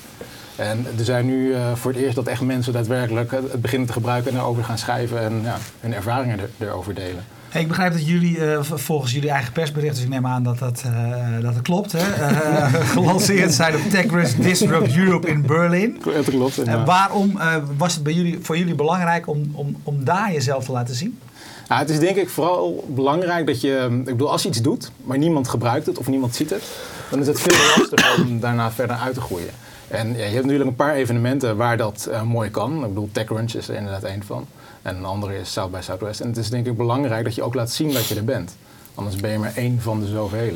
En 0.55 0.85
er 0.97 1.05
zijn 1.05 1.25
nu 1.25 1.53
eh, 1.53 1.75
voor 1.75 1.91
het 1.91 2.01
eerst 2.01 2.15
dat 2.15 2.27
echt 2.27 2.41
mensen 2.41 2.73
daadwerkelijk 2.73 3.31
het 3.31 3.61
beginnen 3.61 3.87
te 3.87 3.93
gebruiken 3.93 4.31
en 4.31 4.37
erover 4.37 4.63
gaan 4.63 4.77
schrijven 4.77 5.19
en 5.19 5.41
ja, 5.43 5.57
hun 5.79 5.93
ervaringen 5.93 6.39
er, 6.39 6.49
erover 6.57 6.93
delen. 6.93 7.25
Hey, 7.49 7.61
ik 7.61 7.67
begrijp 7.67 7.93
dat 7.93 8.07
jullie 8.07 8.45
eh, 8.45 8.61
volgens 8.61 9.11
jullie 9.11 9.29
eigen 9.29 9.51
persbericht, 9.51 9.95
dus 9.95 10.03
ik 10.03 10.09
neem 10.09 10.27
aan 10.27 10.43
dat 10.43 10.59
dat, 10.59 10.83
eh, 10.85 11.41
dat 11.41 11.53
het 11.53 11.63
klopt, 11.63 11.91
hè? 11.91 11.99
gelanceerd 12.95 13.53
zijn 13.53 13.75
op 13.75 13.81
TechRest 13.89 14.43
Disrupt 14.43 14.97
Europe 14.97 15.27
in 15.27 15.41
Berlin. 15.41 16.01
Dat 16.15 16.29
klopt. 16.29 16.55
ja. 16.65 16.83
waarom 16.83 17.39
was 17.77 17.93
het 17.93 18.03
bij 18.03 18.13
jullie, 18.13 18.39
voor 18.41 18.57
jullie 18.57 18.75
belangrijk 18.75 19.27
om, 19.27 19.51
om, 19.53 19.75
om 19.83 20.03
daar 20.03 20.33
jezelf 20.33 20.65
te 20.65 20.71
laten 20.71 20.95
zien? 20.95 21.19
Nou, 21.67 21.81
het 21.81 21.89
is 21.89 21.99
denk 21.99 22.15
ik 22.15 22.29
vooral 22.29 22.85
belangrijk 22.87 23.47
dat 23.47 23.61
je, 23.61 23.87
ik 23.99 24.05
bedoel, 24.05 24.31
als 24.31 24.43
je 24.43 24.49
iets 24.49 24.61
doet, 24.61 24.91
maar 25.03 25.17
niemand 25.17 25.47
gebruikt 25.47 25.85
het 25.85 25.97
of 25.97 26.07
niemand 26.07 26.35
ziet 26.35 26.49
het, 26.49 26.63
dan 27.09 27.19
is 27.19 27.27
het 27.27 27.41
veel 27.41 27.57
lastiger 27.77 28.23
om 28.23 28.39
daarna 28.39 28.71
verder 28.71 28.95
uit 28.95 29.13
te 29.13 29.21
groeien. 29.21 29.49
En 29.87 30.07
ja, 30.09 30.13
je 30.17 30.21
hebt 30.21 30.41
natuurlijk 30.43 30.69
een 30.69 30.75
paar 30.75 30.93
evenementen 30.93 31.57
waar 31.57 31.77
dat 31.77 32.05
eh, 32.11 32.21
mooi 32.21 32.49
kan. 32.49 32.75
Ik 32.83 32.87
bedoel, 32.87 33.09
TechCrunch 33.11 33.53
is 33.53 33.67
er 33.67 33.75
inderdaad 33.75 34.03
één 34.03 34.23
van. 34.23 34.45
En 34.81 34.95
een 34.95 35.05
andere 35.05 35.39
is 35.39 35.51
South 35.51 35.71
by 35.71 35.79
Southwest. 35.81 36.19
En 36.19 36.27
het 36.27 36.37
is 36.37 36.49
denk 36.49 36.65
ik 36.65 36.77
belangrijk 36.77 37.23
dat 37.23 37.35
je 37.35 37.43
ook 37.43 37.53
laat 37.53 37.71
zien 37.71 37.93
dat 37.93 38.07
je 38.07 38.15
er 38.15 38.23
bent. 38.25 38.55
Anders 38.95 39.15
ben 39.15 39.31
je 39.31 39.37
maar 39.37 39.53
één 39.55 39.81
van 39.81 39.99
de 39.99 40.07
zoveel. 40.07 40.55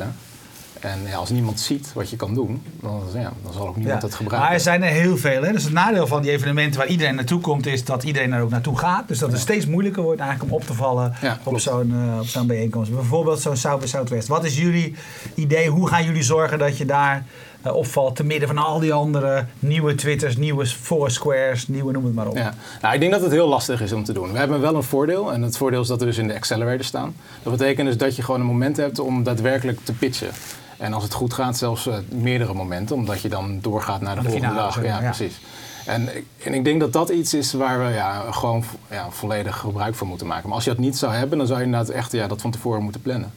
En 0.80 0.98
ja, 1.06 1.16
als 1.16 1.30
niemand 1.30 1.60
ziet 1.60 1.92
wat 1.94 2.10
je 2.10 2.16
kan 2.16 2.34
doen, 2.34 2.62
dan, 2.80 3.02
ja, 3.14 3.32
dan 3.42 3.52
zal 3.52 3.68
ook 3.68 3.76
niemand 3.76 4.00
Ja. 4.02 4.06
het 4.06 4.16
gebruiken. 4.16 4.46
Maar 4.48 4.56
er 4.56 4.62
zijn 4.62 4.82
er 4.82 4.88
heel 4.90 5.16
veel. 5.16 5.42
Hè? 5.42 5.52
Dus 5.52 5.64
het 5.64 5.72
nadeel 5.72 6.06
van 6.06 6.22
die 6.22 6.30
evenementen 6.30 6.80
waar 6.80 6.88
iedereen 6.88 7.14
naartoe 7.14 7.40
komt, 7.40 7.66
is 7.66 7.84
dat 7.84 8.02
iedereen 8.02 8.32
er 8.32 8.42
ook 8.42 8.50
naartoe 8.50 8.78
gaat. 8.78 9.08
Dus 9.08 9.18
dat 9.18 9.32
het 9.32 9.40
steeds 9.40 9.66
moeilijker 9.66 10.02
wordt 10.02 10.20
eigenlijk 10.20 10.50
om 10.52 10.58
op 10.58 10.66
te 10.66 10.74
vallen 10.74 11.14
op 11.44 11.60
zo'n 11.60 11.92
eh, 11.94 12.18
op 12.20 12.26
zo'n 12.26 12.46
bijeenkomst. 12.46 12.92
Bijvoorbeeld 12.94 13.40
zo'n 13.40 13.56
South 13.56 13.80
by 13.80 13.86
Southwest. 13.86 14.28
Wat 14.28 14.44
is 14.44 14.58
jullie 14.58 14.94
idee? 15.34 15.68
Hoe 15.68 15.88
gaan 15.88 16.04
jullie 16.04 16.22
zorgen 16.22 16.58
dat 16.58 16.76
je 16.78 16.84
daar 16.84 17.24
eh, 17.62 17.74
opvalt 17.74 18.16
te 18.16 18.24
midden 18.24 18.48
van 18.48 18.58
al 18.58 18.78
die 18.78 18.92
andere 18.92 19.44
nieuwe 19.58 19.94
Twitters, 19.94 20.36
nieuwe 20.36 20.66
Foursquares, 20.66 21.68
nieuwe 21.68 21.92
noem 21.92 22.04
het 22.04 22.14
maar 22.14 22.26
op. 22.28 22.36
Ja, 22.36 22.54
nou, 22.82 22.94
ik 22.94 23.00
denk 23.00 23.12
dat 23.12 23.20
het 23.22 23.32
heel 23.32 23.48
lastig 23.48 23.80
is 23.80 23.92
om 23.92 24.04
te 24.04 24.12
doen. 24.12 24.32
We 24.32 24.38
hebben 24.38 24.60
wel 24.60 24.74
een 24.74 24.82
voordeel. 24.82 25.32
En 25.32 25.42
het 25.42 25.56
voordeel 25.56 25.80
is 25.80 25.88
dat 25.88 25.98
we 25.98 26.04
dus 26.04 26.18
in 26.18 26.28
de 26.28 26.34
accelerator 26.34 26.84
staan. 26.84 27.14
Dat 27.42 27.52
betekent 27.56 27.86
dus 27.86 27.96
dat 27.96 28.16
je 28.16 28.22
gewoon 28.22 28.40
een 28.40 28.46
moment 28.46 28.76
hebt 28.76 28.98
om 28.98 29.22
daadwerkelijk 29.22 29.78
te 29.84 29.92
pitchen. 29.92 30.28
En 30.76 30.92
als 30.92 31.02
het 31.02 31.12
goed 31.12 31.32
gaat, 31.32 31.56
zelfs 31.56 31.86
eh, 31.86 31.94
meerdere 32.08 32.54
momenten. 32.54 32.96
Omdat 32.96 33.20
je 33.20 33.28
dan 33.28 33.58
doorgaat 33.62 34.00
naar 34.00 34.14
de, 34.14 34.22
volgende 34.22 34.54
dag. 34.54 34.84
Ja, 34.84 34.98
precies. 34.98 35.40
En, 35.86 36.16
ik- 36.16 36.24
en 36.44 36.54
ik 36.54 36.64
denk 36.64 36.80
dat 36.80 36.92
dat 36.92 37.08
iets 37.08 37.34
is 37.34 37.52
waar 37.52 37.78
we 37.86 37.90
ja, 37.92 38.24
gewoon 38.30 38.64
ja, 38.90 39.06
volledig 39.10 39.56
gebruik 39.56 39.94
van 39.94 40.06
moeten 40.06 40.26
maken. 40.26 40.46
Maar 40.46 40.54
als 40.54 40.64
je 40.64 40.70
dat 40.70 40.78
niet 40.78 40.96
zou 40.96 41.12
hebben, 41.12 41.38
dan 41.38 41.46
zou 41.46 41.58
je 41.58 41.64
inderdaad 41.64 41.88
echt 41.88 42.12
ja, 42.12 42.26
dat 42.26 42.40
van 42.40 42.50
tevoren 42.50 42.82
moeten 42.82 43.02
plannen. 43.02 43.32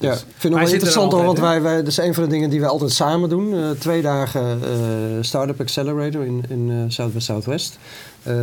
Ja, 0.00 0.10
Dus- 0.10 0.20
ik 0.20 0.26
vind 0.36 0.42
het 0.42 0.52
wel 0.52 0.62
er 0.62 0.74
interessant 0.74 1.12
hoor, 1.12 1.24
want 1.24 1.38
wij, 1.38 1.62
wij, 1.62 1.76
dat 1.76 1.86
is 1.86 1.96
een 1.96 2.14
van 2.14 2.22
de 2.22 2.28
dingen 2.28 2.50
die 2.50 2.60
we 2.60 2.66
altijd 2.66 2.92
samen 2.92 3.28
doen. 3.28 3.54
Eh, 3.54 3.70
twee 3.70 4.02
dagen 4.02 4.60
eh, 4.62 4.68
Startup 5.20 5.60
Accelerator 5.60 6.24
in, 6.24 6.44
in 6.48 6.70
eh, 6.70 6.76
South 6.88 7.12
by 7.12 7.18
Southwest. 7.18 7.78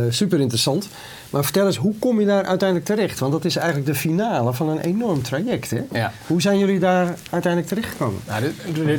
Super 0.08 0.40
interessant. 0.40 0.88
Maar 1.30 1.44
vertel 1.44 1.66
eens, 1.66 1.76
hoe 1.76 1.94
kom 1.98 2.20
je 2.20 2.26
daar 2.26 2.44
uiteindelijk 2.44 2.88
terecht? 2.88 3.18
Want 3.18 3.32
dat 3.32 3.44
is 3.44 3.56
eigenlijk 3.56 3.86
de 3.86 3.94
finale 3.94 4.54
van 4.54 4.68
een 4.68 4.80
enorm 4.80 5.22
traject. 5.22 5.70
Hè? 5.70 5.80
Ja. 5.92 6.12
Hoe 6.26 6.40
zijn 6.40 6.58
jullie 6.58 6.78
daar 6.78 7.14
uiteindelijk 7.30 7.72
terechtgekomen? 7.72 8.20
Nou, 8.26 8.42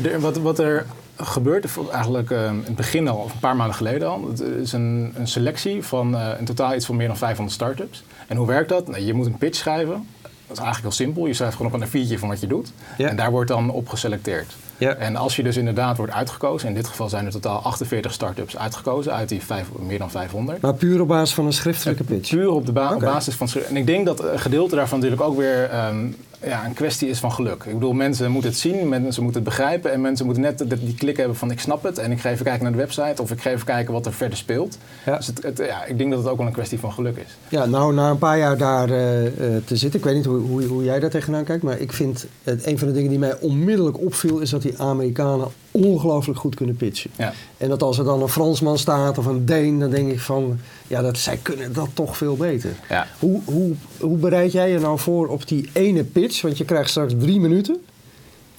dit- 0.01 0.19
wat, 0.19 0.37
wat 0.37 0.59
er 0.59 0.85
gebeurt, 1.17 1.65
eigenlijk 1.91 2.29
in 2.29 2.61
het 2.65 2.75
begin 2.75 3.07
al, 3.07 3.17
of 3.17 3.33
een 3.33 3.39
paar 3.39 3.55
maanden 3.55 3.75
geleden 3.75 4.09
al, 4.09 4.27
het 4.29 4.39
is 4.39 4.71
een, 4.73 5.13
een 5.15 5.27
selectie 5.27 5.83
van 5.83 6.15
eh, 6.15 6.27
in 6.39 6.45
totaal 6.45 6.75
iets 6.75 6.85
van 6.85 6.95
meer 6.95 7.07
dan 7.07 7.17
500 7.17 7.55
startups. 7.57 8.03
En 8.27 8.37
hoe 8.37 8.47
werkt 8.47 8.69
dat? 8.69 8.87
Nou, 8.87 9.03
je 9.03 9.13
moet 9.13 9.25
een 9.25 9.37
pitch 9.37 9.57
schrijven. 9.57 10.07
Dat 10.49 10.57
is 10.57 10.63
eigenlijk 10.63 10.95
heel 10.95 11.05
simpel. 11.05 11.25
Je 11.27 11.33
schrijft 11.33 11.55
gewoon 11.55 11.73
op 11.73 11.81
een 11.81 11.87
A4'tje 11.87 12.19
van 12.19 12.29
wat 12.29 12.39
je 12.39 12.47
doet. 12.47 12.71
Ja. 12.97 13.07
En 13.09 13.15
daar 13.15 13.31
wordt 13.31 13.47
dan 13.49 13.69
op 13.71 13.87
geselecteerd. 13.89 14.55
Ja. 14.77 14.93
En 14.93 15.15
als 15.15 15.35
je 15.35 15.43
dus 15.43 15.57
inderdaad 15.57 15.97
wordt 15.97 16.13
uitgekozen, 16.13 16.67
in 16.67 16.73
dit 16.73 16.87
geval 16.87 17.09
zijn 17.09 17.25
er 17.25 17.31
totaal 17.31 17.57
48 17.63 18.13
startups 18.13 18.57
uitgekozen 18.57 19.13
uit 19.13 19.29
die 19.29 19.41
vijf, 19.43 19.67
meer 19.79 19.97
dan 19.97 20.11
500. 20.11 20.61
Maar 20.61 20.73
puur 20.73 21.01
op 21.01 21.07
basis 21.07 21.35
van 21.35 21.45
een 21.45 21.53
schriftelijke 21.53 22.03
pitch. 22.03 22.29
Puur 22.29 22.49
op 22.49 22.65
de 22.65 22.71
ba- 22.71 22.93
Oké. 22.93 23.05
basis 23.05 23.35
van. 23.35 23.47
En 23.69 23.77
ik 23.77 23.85
denk 23.85 24.05
dat 24.05 24.23
een 24.23 24.39
gedeelte 24.39 24.75
daarvan 24.75 24.99
natuurlijk 24.99 25.27
ook 25.29 25.37
weer 25.37 25.63
ehm, 25.69 26.07
ja, 26.43 26.65
een 26.65 26.73
kwestie 26.73 27.09
is 27.09 27.19
van 27.19 27.31
geluk. 27.31 27.63
Ik 27.63 27.73
bedoel, 27.73 27.93
mensen 27.93 28.31
moeten 28.31 28.49
het 28.49 28.59
zien, 28.59 28.89
mensen 28.89 29.23
moeten 29.23 29.41
het 29.41 29.49
begrijpen. 29.49 29.91
En 29.91 30.01
mensen 30.01 30.25
moeten 30.25 30.43
net 30.43 30.63
die 30.79 30.95
klik 30.95 31.17
hebben 31.17 31.35
van 31.35 31.51
ik 31.51 31.59
snap 31.59 31.83
het. 31.83 31.97
En 31.97 32.11
ik 32.11 32.19
ga 32.19 32.29
even 32.29 32.45
kijken 32.45 32.63
naar 32.63 32.71
de 32.71 32.77
website 32.77 33.21
of 33.21 33.31
ik 33.31 33.41
ga 33.41 33.49
even 33.49 33.65
kijken 33.65 33.93
wat 33.93 34.05
er 34.05 34.13
verder 34.13 34.37
speelt. 34.37 34.77
Ja. 35.05 35.17
Dus 35.17 35.27
het, 35.27 35.43
het- 35.43 35.57
ja, 35.57 35.85
ik 35.85 35.97
denk 35.97 36.09
dat 36.09 36.19
het 36.19 36.27
ook 36.29 36.37
wel 36.37 36.47
een 36.47 36.53
kwestie 36.53 36.79
van 36.79 36.91
geluk 36.91 37.17
is. 37.17 37.37
Ja, 37.49 37.65
nou, 37.65 37.93
na 37.93 38.09
een 38.09 38.17
paar 38.17 38.37
jaar 38.37 38.57
daar 38.57 38.89
eh, 38.89 39.25
eh, 39.27 39.33
te 39.65 39.75
zitten, 39.75 39.99
ik 39.99 40.05
weet 40.05 40.15
niet 40.15 40.25
hoe, 40.25 40.39
hoe, 40.39 40.63
hoe 40.65 40.83
jij 40.83 40.99
daar 40.99 41.09
tegenaan 41.09 41.43
kijkt, 41.43 41.63
maar 41.63 41.79
ik 41.79 41.93
vind 41.93 42.25
het, 42.43 42.65
een 42.65 42.77
van 42.79 42.87
de 42.87 42.93
dingen 42.93 43.09
die 43.09 43.19
mij 43.19 43.37
onmiddellijk 43.39 43.99
opviel, 43.99 44.39
is 44.39 44.49
dat 44.49 44.61
die 44.61 44.73
Amerikanen 44.77 45.47
ongelooflijk 45.71 46.39
goed 46.39 46.55
kunnen 46.55 46.75
pitchen. 46.75 47.11
Ja. 47.15 47.33
En 47.57 47.69
dat 47.69 47.83
als 47.83 47.97
er 47.97 48.03
dan 48.03 48.21
een 48.21 48.29
Fransman 48.29 48.77
staat 48.77 49.17
of 49.17 49.25
een 49.25 49.45
Deen, 49.45 49.79
dan 49.79 49.89
denk 49.89 50.11
ik 50.11 50.19
van, 50.19 50.59
ja, 50.87 51.01
dat, 51.01 51.17
zij 51.17 51.37
kunnen 51.41 51.73
dat 51.73 51.89
toch 51.93 52.17
veel 52.17 52.35
beter. 52.35 52.75
Ja. 52.89 53.07
Hoe, 53.19 53.41
hoe, 53.45 53.73
hoe 53.99 54.17
bereid 54.17 54.51
jij 54.51 54.71
je 54.71 54.79
nou 54.79 54.99
voor 54.99 55.27
op 55.27 55.47
die 55.47 55.69
ene 55.73 56.03
pitch? 56.03 56.41
Want 56.41 56.57
je 56.57 56.65
krijgt 56.65 56.89
straks 56.89 57.13
drie 57.19 57.39
minuten. 57.39 57.81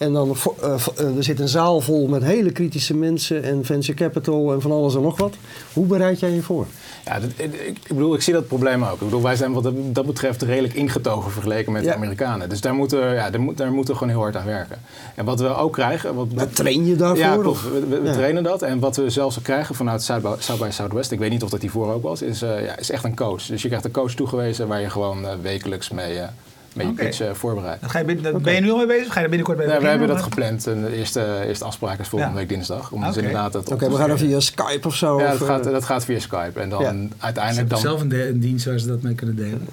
En 0.00 0.12
dan 0.12 0.36
eh, 0.62 1.16
er 1.16 1.24
zit 1.24 1.40
een 1.40 1.48
zaal 1.48 1.80
vol 1.80 2.06
met 2.06 2.22
hele 2.22 2.50
kritische 2.50 2.94
mensen 2.96 3.42
en 3.42 3.64
venture 3.64 3.94
capital 3.98 4.52
en 4.52 4.60
van 4.60 4.72
alles 4.72 4.94
en 4.94 5.02
nog 5.02 5.18
wat. 5.18 5.34
Hoe 5.72 5.86
bereid 5.86 6.20
jij 6.20 6.30
je 6.30 6.42
voor? 6.42 6.66
Ja, 7.04 7.20
dat- 7.20 7.30
ik, 7.36 7.54
ik 7.54 7.88
bedoel, 7.88 8.14
ik 8.14 8.20
zie 8.22 8.32
dat 8.32 8.46
probleem 8.46 8.84
ook. 8.84 8.92
Ik 8.92 8.98
bedoel, 8.98 9.22
wij 9.22 9.36
zijn 9.36 9.52
wat 9.52 9.72
dat- 9.92 10.06
betreft 10.06 10.42
redelijk 10.42 10.74
ingetogen 10.74 11.30
vergeleken 11.30 11.72
met 11.72 11.84
Ja. 11.84 11.90
de 11.90 11.96
Amerikanen. 11.96 12.48
Dus 12.48 12.60
daar 12.60 12.74
moeten, 12.74 13.00
we- 13.08 13.14
ja, 13.14 13.30
daar, 13.30 13.40
moet, 13.40 13.56
daar 13.56 13.72
moeten 13.72 13.92
we 13.94 13.98
gewoon 14.00 14.14
heel 14.14 14.22
hard 14.22 14.36
aan 14.36 14.46
werken. 14.46 14.78
En 15.14 15.24
wat 15.24 15.40
we 15.40 15.54
ook 15.56 15.72
krijgen... 15.72 16.14
Wat, 16.14 16.32
Maar 16.34 16.48
train 16.50 16.86
je 16.86 16.96
daarvoor? 16.96 17.18
Ja, 17.24 17.36
klopt. 17.36 17.62
We, 17.62 17.86
we- 17.88 18.00
we 18.00 18.06
Ja. 18.08 18.12
trainen 18.12 18.42
dat. 18.42 18.62
En 18.62 18.78
wat 18.78 18.96
we 18.96 19.10
zelfs 19.10 19.38
ook 19.38 19.44
krijgen 19.44 19.74
vanuit 19.74 20.02
South 20.02 20.22
by, 20.22 20.34
South 20.38 20.60
by 20.60 20.68
Southwest, 20.70 21.10
ik 21.10 21.18
weet 21.18 21.30
niet 21.30 21.42
of 21.42 21.50
dat 21.50 21.60
hiervoor 21.60 21.92
ook 21.92 22.02
was, 22.02 22.22
is, 22.22 22.42
eh, 22.42 22.64
ja, 22.64 22.78
is 22.78 22.90
echt 22.90 23.04
een 23.04 23.16
coach. 23.16 23.42
Dus 23.46 23.62
je 23.62 23.68
krijgt 23.68 23.84
een 23.86 23.90
coach 23.92 24.14
toegewezen 24.14 24.68
waar 24.68 24.80
je 24.80 24.90
gewoon 24.90 25.26
wekelijks 25.42 25.90
mee, 25.90 26.20
eh 26.70 26.76
mee 26.76 26.86
je 26.86 26.92
Oké. 26.92 27.02
pitch 27.04 27.20
eh. 27.20 27.80
Dat 27.80 27.90
ga 27.90 27.98
je 27.98 28.04
binnen- 28.04 28.32
dat 28.32 28.42
Ben 28.42 28.54
je 28.54 28.60
nu 28.60 28.70
al 28.70 28.76
mee 28.76 28.86
bezig? 28.86 29.06
Ga 29.12 29.14
je 29.18 29.24
er 29.24 29.28
binnenkort 29.28 29.58
mee 29.58 29.66
Ja, 29.68 29.80
we 29.80 29.86
hebben 29.86 30.08
dat 30.08 30.22
gepland. 30.22 30.66
En 30.66 30.82
de 30.82 30.96
eerste, 30.96 31.44
eerste 31.46 31.64
afspraak 31.64 31.98
is 31.98 32.08
volgende 32.08 32.34
Ja. 32.34 32.40
week 32.40 32.48
dinsdag. 32.48 32.90
Om 32.90 33.00
dus 33.00 33.08
Oké. 33.08 33.18
inderdaad 33.18 33.54
op 33.54 33.72
Oké, 33.72 33.90
we 33.90 33.96
gaan 33.96 34.08
dan 34.08 34.18
via 34.18 34.40
Skype 34.40 34.86
of 34.86 34.94
zo? 34.94 35.20
Ja, 35.20 35.32
of, 35.32 35.38
dat 35.38 35.48
gaat, 35.48 35.66
eh, 35.66 35.72
dat 35.72 35.84
gaat 35.84 36.04
via 36.04 36.18
Skype. 36.18 36.60
En 36.60 36.68
dan 36.68 37.12
uiteindelijk 37.18 37.68
dan... 37.70 37.78
zelf 37.78 38.00
een, 38.00 38.08
de- 38.08 38.28
een 38.28 38.40
dienst 38.40 38.64
waar 38.66 38.78
ze 38.78 38.86
dat 38.86 39.02
mee 39.02 39.14
kunnen 39.14 39.36
delen. 39.36 39.66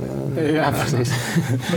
Ja, 0.54 0.72
precies. 0.88 1.10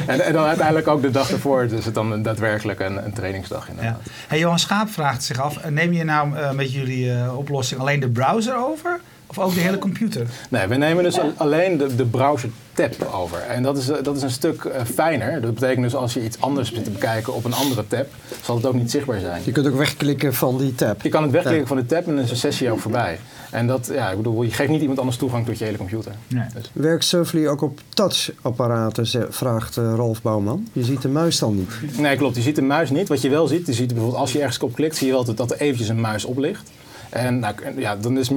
en, 0.07 0.21
en 0.21 0.33
dan 0.33 0.45
uiteindelijk 0.45 0.89
ook 0.89 1.03
de 1.03 1.11
dag 1.11 1.31
ervoor. 1.31 1.69
Dus 1.69 1.85
het 1.85 1.95
dan 1.95 2.23
daadwerkelijk 2.23 2.81
een, 2.81 3.05
een 3.05 3.13
trainingsdag 3.13 3.65
Ja. 3.67 3.71
inderdaad. 3.71 4.01
Hey, 4.29 4.39
Johan 4.39 4.59
Schaap 4.59 4.89
vraagt 4.91 5.23
zich 5.25 5.41
af, 5.41 5.57
eh, 5.57 5.71
neem 5.71 5.93
je 5.93 6.05
nou 6.05 6.37
eh, 6.37 6.51
met 6.53 6.73
jullie 6.73 7.13
eh, 7.13 7.39
oplossing 7.39 7.81
alleen 7.81 8.01
de 8.01 8.09
browser 8.09 8.57
over? 8.67 9.01
Of 9.31 9.39
ook 9.39 9.55
de 9.55 9.61
hele 9.61 9.79
computer? 9.79 10.27
Nee, 10.49 10.67
we 10.67 10.77
nemen 10.77 11.05
dus 11.05 11.21
al- 11.21 11.33
alleen 11.37 11.79
de, 11.79 11.95
de 11.97 12.05
browser 12.05 12.51
tab 12.73 13.11
over. 13.15 13.39
En 13.39 13.63
dat 13.63 13.79
is, 13.79 13.89
eh, 13.89 14.03
dat 14.03 14.17
is 14.17 14.23
een 14.23 14.31
stuk 14.31 14.65
eh, 14.65 14.83
fijner. 14.95 15.41
Dat 15.41 15.55
betekent 15.55 15.83
dus 15.83 15.95
als 15.95 16.15
je 16.15 16.25
iets 16.25 16.41
anders 16.41 16.73
zit 16.75 16.85
te 16.85 16.91
bekijken 16.91 17.35
op 17.35 17.45
een 17.45 17.55
andere 17.55 17.87
tab, 17.87 18.07
zal 18.45 18.57
het 18.57 18.67
ook 18.67 18.75
niet 18.75 18.91
zichtbaar 18.91 19.21
zijn. 19.21 19.43
Je 19.45 19.53
kunt 19.53 19.67
ook 19.67 19.75
wegklikken 19.77 20.35
van 20.35 20.59
die 20.59 20.75
tab. 20.75 21.03
Je 21.03 21.09
kan 21.09 21.23
het 21.23 21.33
wegklikken 21.33 21.67
van 21.67 21.77
de 21.77 21.87
tab 21.87 22.07
en 22.07 22.15
dan 22.15 22.25
is 22.25 22.31
een 22.31 22.37
sessie 22.37 22.71
ook 22.71 22.79
voorbij. 22.81 23.19
En 23.51 23.67
dat, 23.67 23.91
ja, 23.93 24.11
ik 24.11 24.17
bedoel, 24.17 24.43
je 24.43 24.51
geeft 24.51 24.71
niet 24.71 24.81
iemand 24.81 24.99
anders 24.99 25.17
toegang 25.17 25.47
tot 25.47 25.59
je 25.59 25.65
hele 25.65 25.77
computer. 25.77 26.13
Nee. 26.29 26.45
Dus, 26.55 26.71
Werkt 26.73 27.05
Surfly 27.05 27.47
ook 27.47 27.63
op 27.63 27.81
touchapparaten, 27.89 29.07
ze- 29.07 29.27
vraagt 29.31 29.77
eh, 29.77 29.93
Rolf 29.97 30.23
Bouwman. 30.23 30.69
Je 30.73 30.85
ziet 30.85 31.03
de 31.03 31.09
muis 31.09 31.39
dan 31.39 31.55
niet. 31.57 31.99
nee, 31.99 32.17
klopt. 32.17 32.37
Je 32.37 32.43
ziet 32.43 32.57
de 32.57 32.63
muis 32.63 32.91
niet. 32.91 33.09
Wat 33.09 33.21
je 33.21 33.29
wel 33.29 33.47
ziet, 33.47 33.67
je 33.67 33.73
ziet 33.73 33.89
bijvoorbeeld 33.89 34.21
als 34.21 34.33
je 34.33 34.39
ergens 34.39 34.59
op 34.59 34.75
klikt, 34.75 34.97
zie 34.97 35.07
je 35.07 35.13
wel 35.13 35.25
dat, 35.25 35.37
dat 35.37 35.51
er 35.51 35.61
eventjes 35.61 35.89
een 35.89 36.01
muis 36.01 36.25
op 36.25 36.39
ligt. 36.39 36.71
En 37.11 37.39
nou, 37.39 37.55
ja, 37.77 37.97
dan 37.97 38.19
is, 38.19 38.31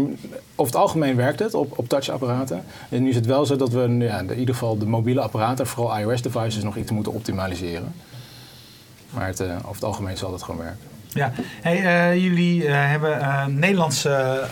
over 0.56 0.74
het 0.74 0.76
algemeen 0.76 1.16
werkt 1.16 1.40
het 1.40 1.54
op, 1.54 1.80
op 1.80 1.90
touchapparaten. 1.90 2.64
En 2.90 3.04
nu 3.04 3.10
is 3.10 3.16
het 3.16 3.26
wel 3.26 3.46
zo 3.46 3.56
dat 3.56 3.70
we 3.70 3.96
ja, 4.00 4.20
in 4.20 4.40
ieder 4.40 4.56
geval 4.56 4.78
de 4.78 4.86
mobiele 4.86 5.22
apparaten, 5.22 5.68
vooral 5.68 6.00
iOS-devices, 6.00 6.64
nog 6.64 6.78
iets 6.78 6.92
moeten 6.92 7.14
optimaliseren. 7.14 7.94
Maar 9.10 9.28
het, 9.28 9.40
eh, 9.40 9.56
over 9.56 9.74
het 9.74 9.84
algemeen 9.84 10.18
zal 10.18 10.32
dat 10.32 10.44
gewoon 10.44 10.60
werken. 10.60 10.88
Ja. 11.08 11.32
Hey, 11.62 11.84
eh, 11.84 12.24
jullie 12.24 12.68
eh, 12.68 12.90
hebben 12.90 13.60
Nederlandse 13.60 14.44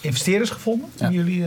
investeerders 0.00 0.50
gevonden 0.50 0.88
in 0.98 1.12
jullie 1.12 1.46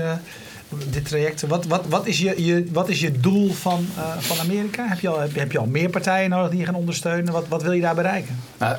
dit 0.90 1.06
traject. 1.06 1.42
Wat, 1.42 1.66
wat, 1.66 1.86
wat, 1.88 2.08
is 2.08 2.20
je, 2.20 2.46
je, 2.46 2.66
wat 2.72 2.90
is 2.90 3.00
je 3.00 3.20
doel 3.20 3.54
van, 3.54 3.88
van 4.18 4.40
Amerika? 4.40 4.88
Heb 4.88 5.00
je, 5.00 5.10
al, 5.10 5.20
heb 5.20 5.52
je 5.52 5.60
al 5.60 5.66
meer 5.66 5.90
partijen 5.90 6.30
nodig 6.30 6.50
die 6.50 6.60
je 6.60 6.66
gaan 6.66 6.76
ondersteunen? 6.76 7.34
Wat, 7.34 7.48
wat 7.48 7.64
wil 7.64 7.72
je 7.72 7.82
daar 7.82 7.96
bereiken? 7.96 8.40
Nou, 8.58 8.78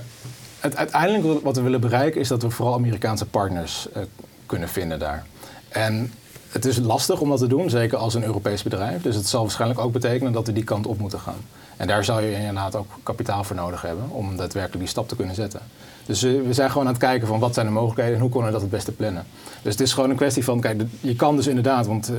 het, 0.63 0.77
uiteindelijk 0.77 1.43
wat 1.43 1.57
we 1.57 1.63
willen 1.63 1.81
bereiken 1.81 2.21
is 2.21 2.29
dat 2.29 2.43
we 2.43 2.51
vooral 2.51 2.75
Amerikaanse 2.75 3.27
partners 3.27 3.89
eh, 3.93 4.03
kunnen 4.47 4.69
vinden 4.69 4.99
daar. 4.99 5.27
En 5.69 6.13
het 6.49 6.65
is 6.65 6.79
lastig 6.79 7.21
om 7.21 7.29
dat 7.29 7.39
te 7.39 7.47
doen, 7.47 7.71
zeker 7.71 7.99
als 7.99 8.15
een 8.15 8.25
Europees 8.25 8.63
bedrijf. 8.63 9.03
Dus 9.03 9.17
het 9.17 9.27
zal 9.27 9.43
waarschijnlijk 9.43 9.81
ook 9.81 9.93
betekenen 9.93 10.33
dat 10.33 10.47
we 10.47 10.53
die 10.53 10.65
kant 10.65 10.87
op 10.87 10.99
moeten 10.99 11.21
gaan. 11.21 11.41
En 11.77 11.87
daar 11.87 12.05
zou 12.05 12.23
je 12.23 12.37
inderdaad 12.37 12.77
ook 12.77 12.99
kapitaal 13.03 13.45
voor 13.45 13.57
nodig 13.57 13.83
hebben 13.83 14.11
om 14.11 14.37
daadwerkelijk 14.37 14.81
die 14.81 14.89
stap 14.89 15.09
te 15.09 15.17
kunnen 15.17 15.35
zetten. 15.35 15.61
Dus 16.07 16.23
eh, 16.23 16.31
we 16.47 16.53
zijn 16.53 16.71
gewoon 16.71 16.87
aan 16.87 16.93
het 16.93 17.03
kijken 17.03 17.27
van 17.29 17.39
wat 17.41 17.55
zijn 17.55 17.67
de 17.67 17.73
mogelijkheden 17.73 18.15
en 18.15 18.21
hoe 18.21 18.31
kunnen 18.31 18.47
we 18.47 18.53
dat 18.53 18.63
het 18.63 18.71
beste 18.71 18.93
plannen. 18.93 19.25
Dus 19.63 19.73
het 19.73 19.81
is 19.81 19.93
gewoon 19.93 20.11
een 20.11 20.17
kwestie 20.17 20.45
van, 20.45 20.61
kijk, 20.61 20.79
de- 20.79 20.87
je 21.01 21.17
kan 21.17 21.37
dus 21.37 21.47
inderdaad, 21.47 21.87
want 21.87 22.09
eh, 22.09 22.15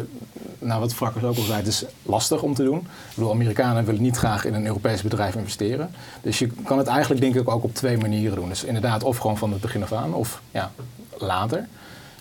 nou, 0.59 0.79
wat 0.79 0.93
Frakkers 0.93 1.23
ook 1.25 1.37
al 1.37 1.43
zei, 1.43 1.57
het 1.57 1.67
is 1.67 1.85
lastig 2.03 2.41
om 2.41 2.53
te 2.53 2.63
doen. 2.63 2.77
Ik 2.77 3.15
bedoel, 3.15 3.31
Amerikanen 3.31 3.85
willen 3.85 4.01
niet 4.01 4.17
graag 4.17 4.45
in 4.45 4.53
een 4.53 4.65
Europees 4.65 5.01
bedrijf 5.01 5.35
investeren. 5.35 5.89
Dus 6.21 6.39
je 6.39 6.47
kan 6.63 6.77
het 6.77 6.87
eigenlijk 6.87 7.21
denk 7.21 7.35
ik 7.35 7.49
ook 7.49 7.63
op 7.63 7.73
twee 7.73 7.97
manieren 7.97 8.35
doen. 8.35 8.49
Dus 8.49 8.63
inderdaad, 8.63 9.03
of 9.03 9.17
gewoon 9.17 9.37
van 9.37 9.51
het 9.51 9.61
begin 9.61 9.83
af 9.83 9.93
aan, 9.93 10.13
of 10.13 10.41
ja, 10.51 10.71
later. 11.17 11.67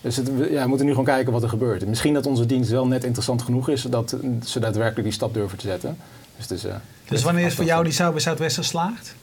Dus 0.01 0.17
het, 0.17 0.37
we- 0.37 0.53
ja, 0.53 0.63
we 0.63 0.69
moeten 0.69 0.87
nu 0.87 0.93
gewoon 0.93 1.07
kijken 1.07 1.33
wat 1.33 1.43
er 1.43 1.49
gebeurt. 1.49 1.87
Misschien 1.87 2.15
dat 2.15 2.27
onze 2.27 2.47
dienst 2.47 2.71
wel 2.71 2.87
net 2.87 3.05
interessant 3.05 3.43
genoeg 3.43 3.69
is, 3.69 3.81
zodat 3.83 4.17
ze 4.45 4.61
daadwerkelijk 4.61 5.05
die 5.05 5.13
stap 5.13 5.35
durven 5.35 5.59
te 5.59 5.67
zetten. 5.67 5.97
Dus, 6.37 6.49
het 6.49 6.59
is, 6.59 6.65
eh, 6.65 6.75
Dus 7.09 7.23
wanneer 7.23 7.47
is 7.47 7.55
voor 7.55 7.65
jou 7.65 7.85
die 7.85 7.93
Southwest 7.93 8.57
geslaagd? 8.57 9.15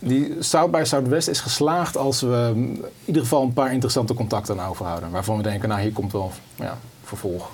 Die 0.00 0.36
South 0.38 0.70
by 0.70 0.82
Southwest 0.84 1.28
is 1.28 1.40
geslaagd 1.40 1.96
als 1.96 2.20
we 2.20 2.52
in 2.54 2.84
ieder 3.04 3.22
geval 3.22 3.42
een 3.42 3.52
paar 3.52 3.72
interessante 3.72 4.14
contacten 4.14 4.60
aan 4.60 4.68
overhouden. 4.68 5.10
Waarvan 5.10 5.36
we 5.36 5.42
denken, 5.42 5.68
nou 5.68 5.80
hier 5.80 5.92
komt 5.92 6.12
wel 6.12 6.32
ja, 6.54 6.78
vervolg. 7.04 7.50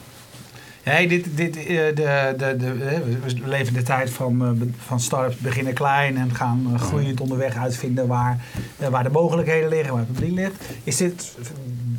Hey, 0.82 1.06
dit, 1.06 1.36
dit, 1.36 1.56
eh, 1.56 1.64
de, 1.64 2.34
de, 2.36 2.56
de, 2.56 2.84
eh, 2.84 2.98
we 3.24 3.48
leven 3.48 3.74
de 3.74 3.82
tijd 3.82 4.10
van, 4.10 4.44
eh, 4.44 4.68
van 4.86 5.00
start-ups 5.00 5.36
beginnen 5.36 5.74
klein 5.74 6.16
en 6.16 6.34
gaan 6.34 6.78
groeiend 6.78 7.20
onderweg 7.20 7.56
uitvinden 7.56 8.06
waar, 8.06 8.44
waar 8.90 9.02
de 9.02 9.10
mogelijkheden 9.10 9.68
liggen, 9.68 9.90
waar 9.90 10.02
het 10.02 10.12
publiek 10.12 10.34
ligt. 10.34 10.54
Is 10.84 10.96
dit, 10.96 11.34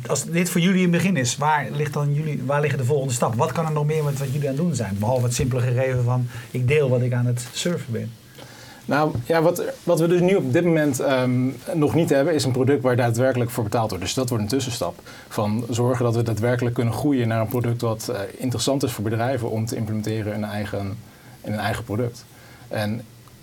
als 0.06 0.24
dit 0.24 0.50
voor 0.50 0.60
jullie 0.60 0.84
een 0.84 0.90
begin 0.90 1.16
is, 1.16 1.36
waar, 1.36 1.66
ligt 1.70 1.92
dan 1.92 2.14
jullie, 2.14 2.42
waar 2.46 2.60
liggen 2.60 2.78
de 2.78 2.84
volgende 2.84 3.14
stap? 3.14 3.34
Wat 3.34 3.52
kan 3.52 3.66
er 3.66 3.72
nog 3.72 3.86
meer 3.86 4.04
met 4.04 4.18
wat 4.18 4.32
jullie 4.32 4.48
aan 4.48 4.54
het 4.54 4.64
doen 4.64 4.74
zijn? 4.74 4.96
Behalve 4.98 5.24
het 5.24 5.34
simpele 5.34 5.60
gegeven 5.60 6.04
van 6.04 6.26
ik 6.50 6.68
deel 6.68 6.88
wat 6.88 7.00
ik 7.00 7.12
aan 7.12 7.26
het 7.26 7.46
surfen 7.52 7.92
ben. 7.92 8.12
Nou 8.88 9.14
ja, 9.26 9.42
wat, 9.42 9.62
wat 9.82 10.00
we 10.00 10.06
dus 10.06 10.20
nu 10.20 10.34
op 10.34 10.52
dit 10.52 10.64
moment 10.64 11.00
ehm, 11.00 11.50
nog 11.74 11.94
niet 11.94 12.10
hebben, 12.10 12.34
is 12.34 12.44
een 12.44 12.52
product 12.52 12.82
waar 12.82 12.96
daadwerkelijk 12.96 13.50
voor 13.50 13.64
betaald 13.64 13.88
wordt. 13.88 14.04
Dus 14.04 14.14
dat 14.14 14.28
wordt 14.28 14.44
een 14.44 14.50
tussenstap. 14.50 15.00
Van 15.28 15.64
zorgen 15.70 16.04
dat 16.04 16.14
we 16.14 16.22
daadwerkelijk 16.22 16.74
kunnen 16.74 16.94
groeien 16.94 17.28
naar 17.28 17.40
een 17.40 17.48
product 17.48 17.80
wat 17.80 18.08
eh, 18.08 18.20
interessant 18.36 18.82
is 18.82 18.92
voor 18.92 19.04
bedrijven 19.04 19.50
om 19.50 19.66
te 19.66 19.76
implementeren 19.76 20.34
in 20.34 20.42
een 20.42 20.48
eigen, 20.48 20.96
in 21.40 21.52
een 21.52 21.58
eigen 21.58 21.84
product. 21.84 22.24
En 22.68 23.02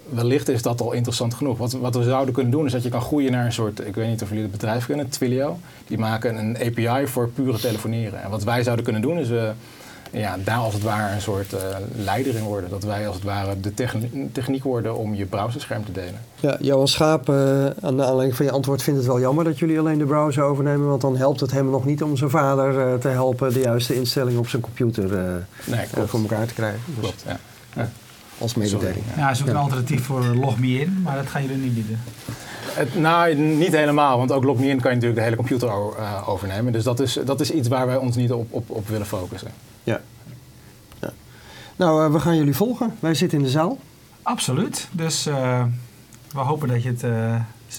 wellicht 0.09 0.49
is 0.49 0.61
dat 0.61 0.81
al 0.81 0.91
interessant 0.91 1.33
genoeg. 1.33 1.57
Wat, 1.57 1.71
wat 1.71 1.95
we 1.95 2.03
zouden 2.03 2.33
kunnen 2.33 2.51
doen 2.51 2.65
is 2.65 2.71
dat 2.71 2.83
je 2.83 2.89
kan 2.89 3.01
groeien 3.01 3.31
naar 3.31 3.45
een 3.45 3.53
soort, 3.53 3.87
ik 3.87 3.95
weet 3.95 4.07
niet 4.07 4.21
of 4.21 4.27
jullie 4.27 4.43
het 4.43 4.51
bedrijf 4.51 4.85
kennen, 4.85 5.09
Twilio. 5.09 5.59
Die 5.87 5.97
maken 5.97 6.37
een 6.37 6.57
API 6.57 7.07
voor 7.07 7.29
pure 7.29 7.57
telefoneren. 7.57 8.23
En 8.23 8.29
wat 8.29 8.43
wij 8.43 8.63
zouden 8.63 8.83
kunnen 8.83 9.01
doen 9.01 9.17
is 9.17 9.29
we 9.29 9.51
ja, 10.19 10.38
daar 10.43 10.57
als 10.57 10.74
het 10.74 10.84
ware 10.84 11.13
een 11.13 11.22
soort 11.22 11.53
eh, 11.53 11.60
leider 11.95 12.36
in 12.36 12.43
worden. 12.43 12.69
Dat 12.69 12.84
wij 12.84 13.07
als 13.07 13.15
het 13.15 13.25
ware 13.25 13.60
de 13.60 13.74
techni- 13.74 14.29
techniek 14.31 14.63
worden 14.63 14.95
om 14.95 15.15
je 15.15 15.25
browserscherm 15.25 15.86
te 15.86 15.91
delen. 15.91 16.19
Ja, 16.39 16.57
Johan 16.60 16.88
Schaap, 16.88 17.29
eh, 17.29 17.36
aan 17.65 17.98
de 17.98 18.03
aanleiding 18.03 18.36
van 18.36 18.45
je 18.45 18.51
antwoord, 18.51 18.81
vindt 18.84 19.00
het 19.00 19.07
wel 19.07 19.19
jammer 19.19 19.43
dat 19.43 19.60
jullie 19.60 19.79
alleen 19.79 19.98
de 19.98 20.05
browser 20.05 20.43
overnemen. 20.43 20.88
Want 20.88 21.01
dan 21.01 21.17
helpt 21.17 21.39
het 21.39 21.51
hem 21.51 21.69
nog 21.69 21.86
niet 21.86 22.03
om 22.03 22.17
zijn 22.17 22.29
vader 22.29 22.88
eh, 22.88 23.00
te 23.00 23.07
helpen 23.07 23.53
de 23.53 23.60
juiste 23.60 23.95
instelling 23.95 24.38
op 24.38 24.48
zijn 24.48 24.62
computer 24.62 25.10
Nee, 25.65 25.86
voor 26.05 26.19
elkaar 26.19 26.45
te 26.48 26.53
krijgen. 26.53 26.79
Dus 26.86 26.95
Klopt, 27.00 27.24
ja. 27.27 27.38
Ja. 27.75 27.89
Als 28.38 28.54
mededeling. 28.56 28.96
Sorry, 29.08 29.20
Ja, 29.22 29.30
is 29.30 29.39
ook 29.42 29.46
Ja. 29.48 29.51
een 29.54 29.60
alternatief 29.60 30.04
voor 30.06 30.24
Log 30.25 30.60
Me 30.60 30.80
In, 30.80 31.01
maar 31.04 31.15
dat 31.15 31.27
gaan 31.27 31.42
jullie 31.42 31.58
niet 31.58 31.74
bieden. 31.74 32.00
Het, 32.65 32.96
nou, 32.96 33.36
niet 33.36 33.72
helemaal, 33.75 34.18
want 34.18 34.32
ook 34.32 34.44
LogMeIn 34.44 34.80
kan 34.80 34.89
je 34.89 34.96
natuurlijk 34.96 35.15
de 35.15 35.22
hele 35.22 35.36
computer 35.36 35.68
eh, 35.70 36.30
overnemen. 36.30 36.74
Dus 36.74 36.84
dat 36.84 37.00
is, 37.00 37.20
dat 37.25 37.42
is 37.42 37.51
iets 37.51 37.68
waar 37.68 37.88
wij 37.88 37.98
ons 37.98 38.15
niet 38.15 38.32
op, 38.32 38.48
op, 38.54 38.70
op 38.70 38.88
willen 38.88 39.08
focussen. 39.08 39.51
Ja. 39.84 40.01
ja. 41.01 41.10
Nou, 41.75 42.06
eh, 42.06 42.12
we 42.12 42.20
gaan 42.20 42.38
jullie 42.38 42.56
volgen. 42.56 42.94
Wij 43.00 43.13
zitten 43.13 43.38
in 43.38 43.44
de 43.44 43.50
zaal. 43.50 43.77
Absoluut. 44.22 44.88
Dus 44.92 45.25
eh, 45.25 45.63
we 46.32 46.39
hopen 46.39 46.68
dat 46.68 46.84
je 46.84 46.89
het 46.89 47.04
eh, 47.04 47.36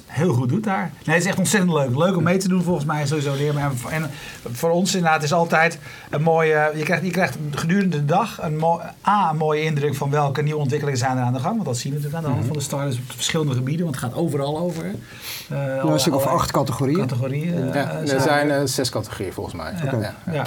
heel 0.07 0.33
goed 0.33 0.49
doet 0.49 0.65
daar. 0.65 0.91
Nee, 1.05 1.15
het 1.15 1.25
is 1.25 1.31
echt 1.31 1.39
ontzettend 1.39 1.73
leuk. 1.73 1.97
Leuk 1.97 2.17
om 2.17 2.23
mee 2.23 2.37
te 2.37 2.49
doen 2.49 2.63
volgens 2.63 2.85
mij 2.87 3.07
sowieso 3.07 3.35
leren. 3.35 3.61
En, 3.61 3.77
voor- 3.77 3.91
en 3.91 4.11
voor 4.53 4.71
ons 4.71 4.95
inderdaad 4.95 5.23
is 5.23 5.33
altijd 5.33 5.79
een 6.11 6.23
mooie... 6.23 6.71
Je 6.75 6.83
krijgt, 6.83 7.05
je 7.05 7.11
krijgt 7.11 7.37
gedurende 7.51 7.97
de 7.97 8.05
dag 8.05 8.43
een, 8.43 8.57
mo- 8.57 8.81
A, 9.09 9.31
een 9.31 9.37
mooie 9.37 9.63
indruk 9.63 9.95
van 9.95 10.11
welke 10.11 10.43
nieuwe 10.43 10.61
ontwikkelingen 10.61 10.99
zijn 11.01 11.17
er 11.17 11.23
aan 11.25 11.33
de 11.33 11.39
gang. 11.41 11.55
Want 11.55 11.67
dat 11.67 11.77
zien 11.77 11.93
we 11.93 11.99
natuurlijk 11.99 12.25
aan 12.25 12.31
de 12.31 12.37
hand 12.37 12.47
van 12.49 12.57
de 12.57 12.63
startups 12.63 12.97
op 12.97 13.03
verschillende 13.15 13.55
gebieden. 13.55 13.85
Want 13.85 13.97
het 14.01 14.05
gaat 14.05 14.15
overal 14.15 14.59
over. 14.59 14.85
Eh, 14.85 15.57
Nou, 15.57 15.93
een 15.93 16.01
stuk 16.01 16.15
of 16.15 16.21
allerlei 16.21 16.43
acht 16.43 16.51
categorieën. 16.53 16.99
categorieën. 16.99 17.67
Ja, 17.67 17.73
eh, 17.73 18.13
er 18.13 18.21
zijn 18.21 18.51
eh, 18.51 18.61
zes 18.65 18.91
categorieën 18.91 19.33
volgens 19.33 19.55
mij. 19.57 19.73
Ja, 19.85 19.91
Ja, 19.93 19.99
ja. 20.27 20.33
ja. 20.33 20.43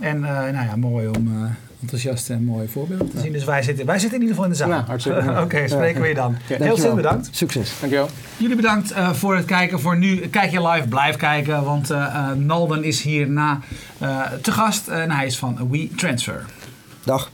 En 0.00 0.24
eh, 0.24 0.30
nou 0.30 0.66
ja, 0.66 0.76
mooi 0.76 1.06
om 1.08 1.44
eh, 1.44 1.50
enthousiaste 1.80 2.32
en 2.32 2.44
mooie 2.44 2.68
voorbeelden 2.68 3.10
te 3.10 3.20
zien. 3.20 3.32
Dus 3.32 3.44
wij 3.44 3.62
zitten, 3.62 3.86
wij 3.86 3.98
zitten 3.98 4.20
in 4.20 4.26
ieder 4.26 4.36
geval 4.36 4.44
in 4.44 4.50
de 4.50 4.64
zaal. 4.64 4.68
Nou, 4.68 4.84
hartstikke. 4.84 5.40
Oké, 5.44 5.68
spreken 5.68 6.00
we 6.02 6.08
je 6.08 6.14
dan. 6.14 6.36
Heel 6.46 6.58
ontzettend 6.58 6.94
bedankt. 6.94 7.28
Succes. 7.30 7.72
Dankjewel. 7.80 8.08
Jullie 8.36 8.56
bedankt 8.56 8.90
eh, 8.90 9.12
voor 9.12 9.36
het 9.36 9.44
kijken. 9.44 9.80
Voor 9.80 9.96
nu, 9.96 10.16
kijk 10.16 10.50
je 10.50 10.68
live, 10.68 10.88
blijf 10.88 11.16
kijken. 11.16 11.64
Want 11.64 11.90
eh, 11.90 12.04
eh, 12.04 12.32
Nalden 12.32 12.84
is 12.84 13.02
hierna 13.02 13.60
eh 13.98 14.22
te 14.42 14.52
gast. 14.52 14.88
en 14.88 15.10
hij 15.10 15.26
is 15.26 15.38
van 15.38 15.70
We 15.70 15.88
Transfer. 15.96 16.44
Dag. 17.04 17.30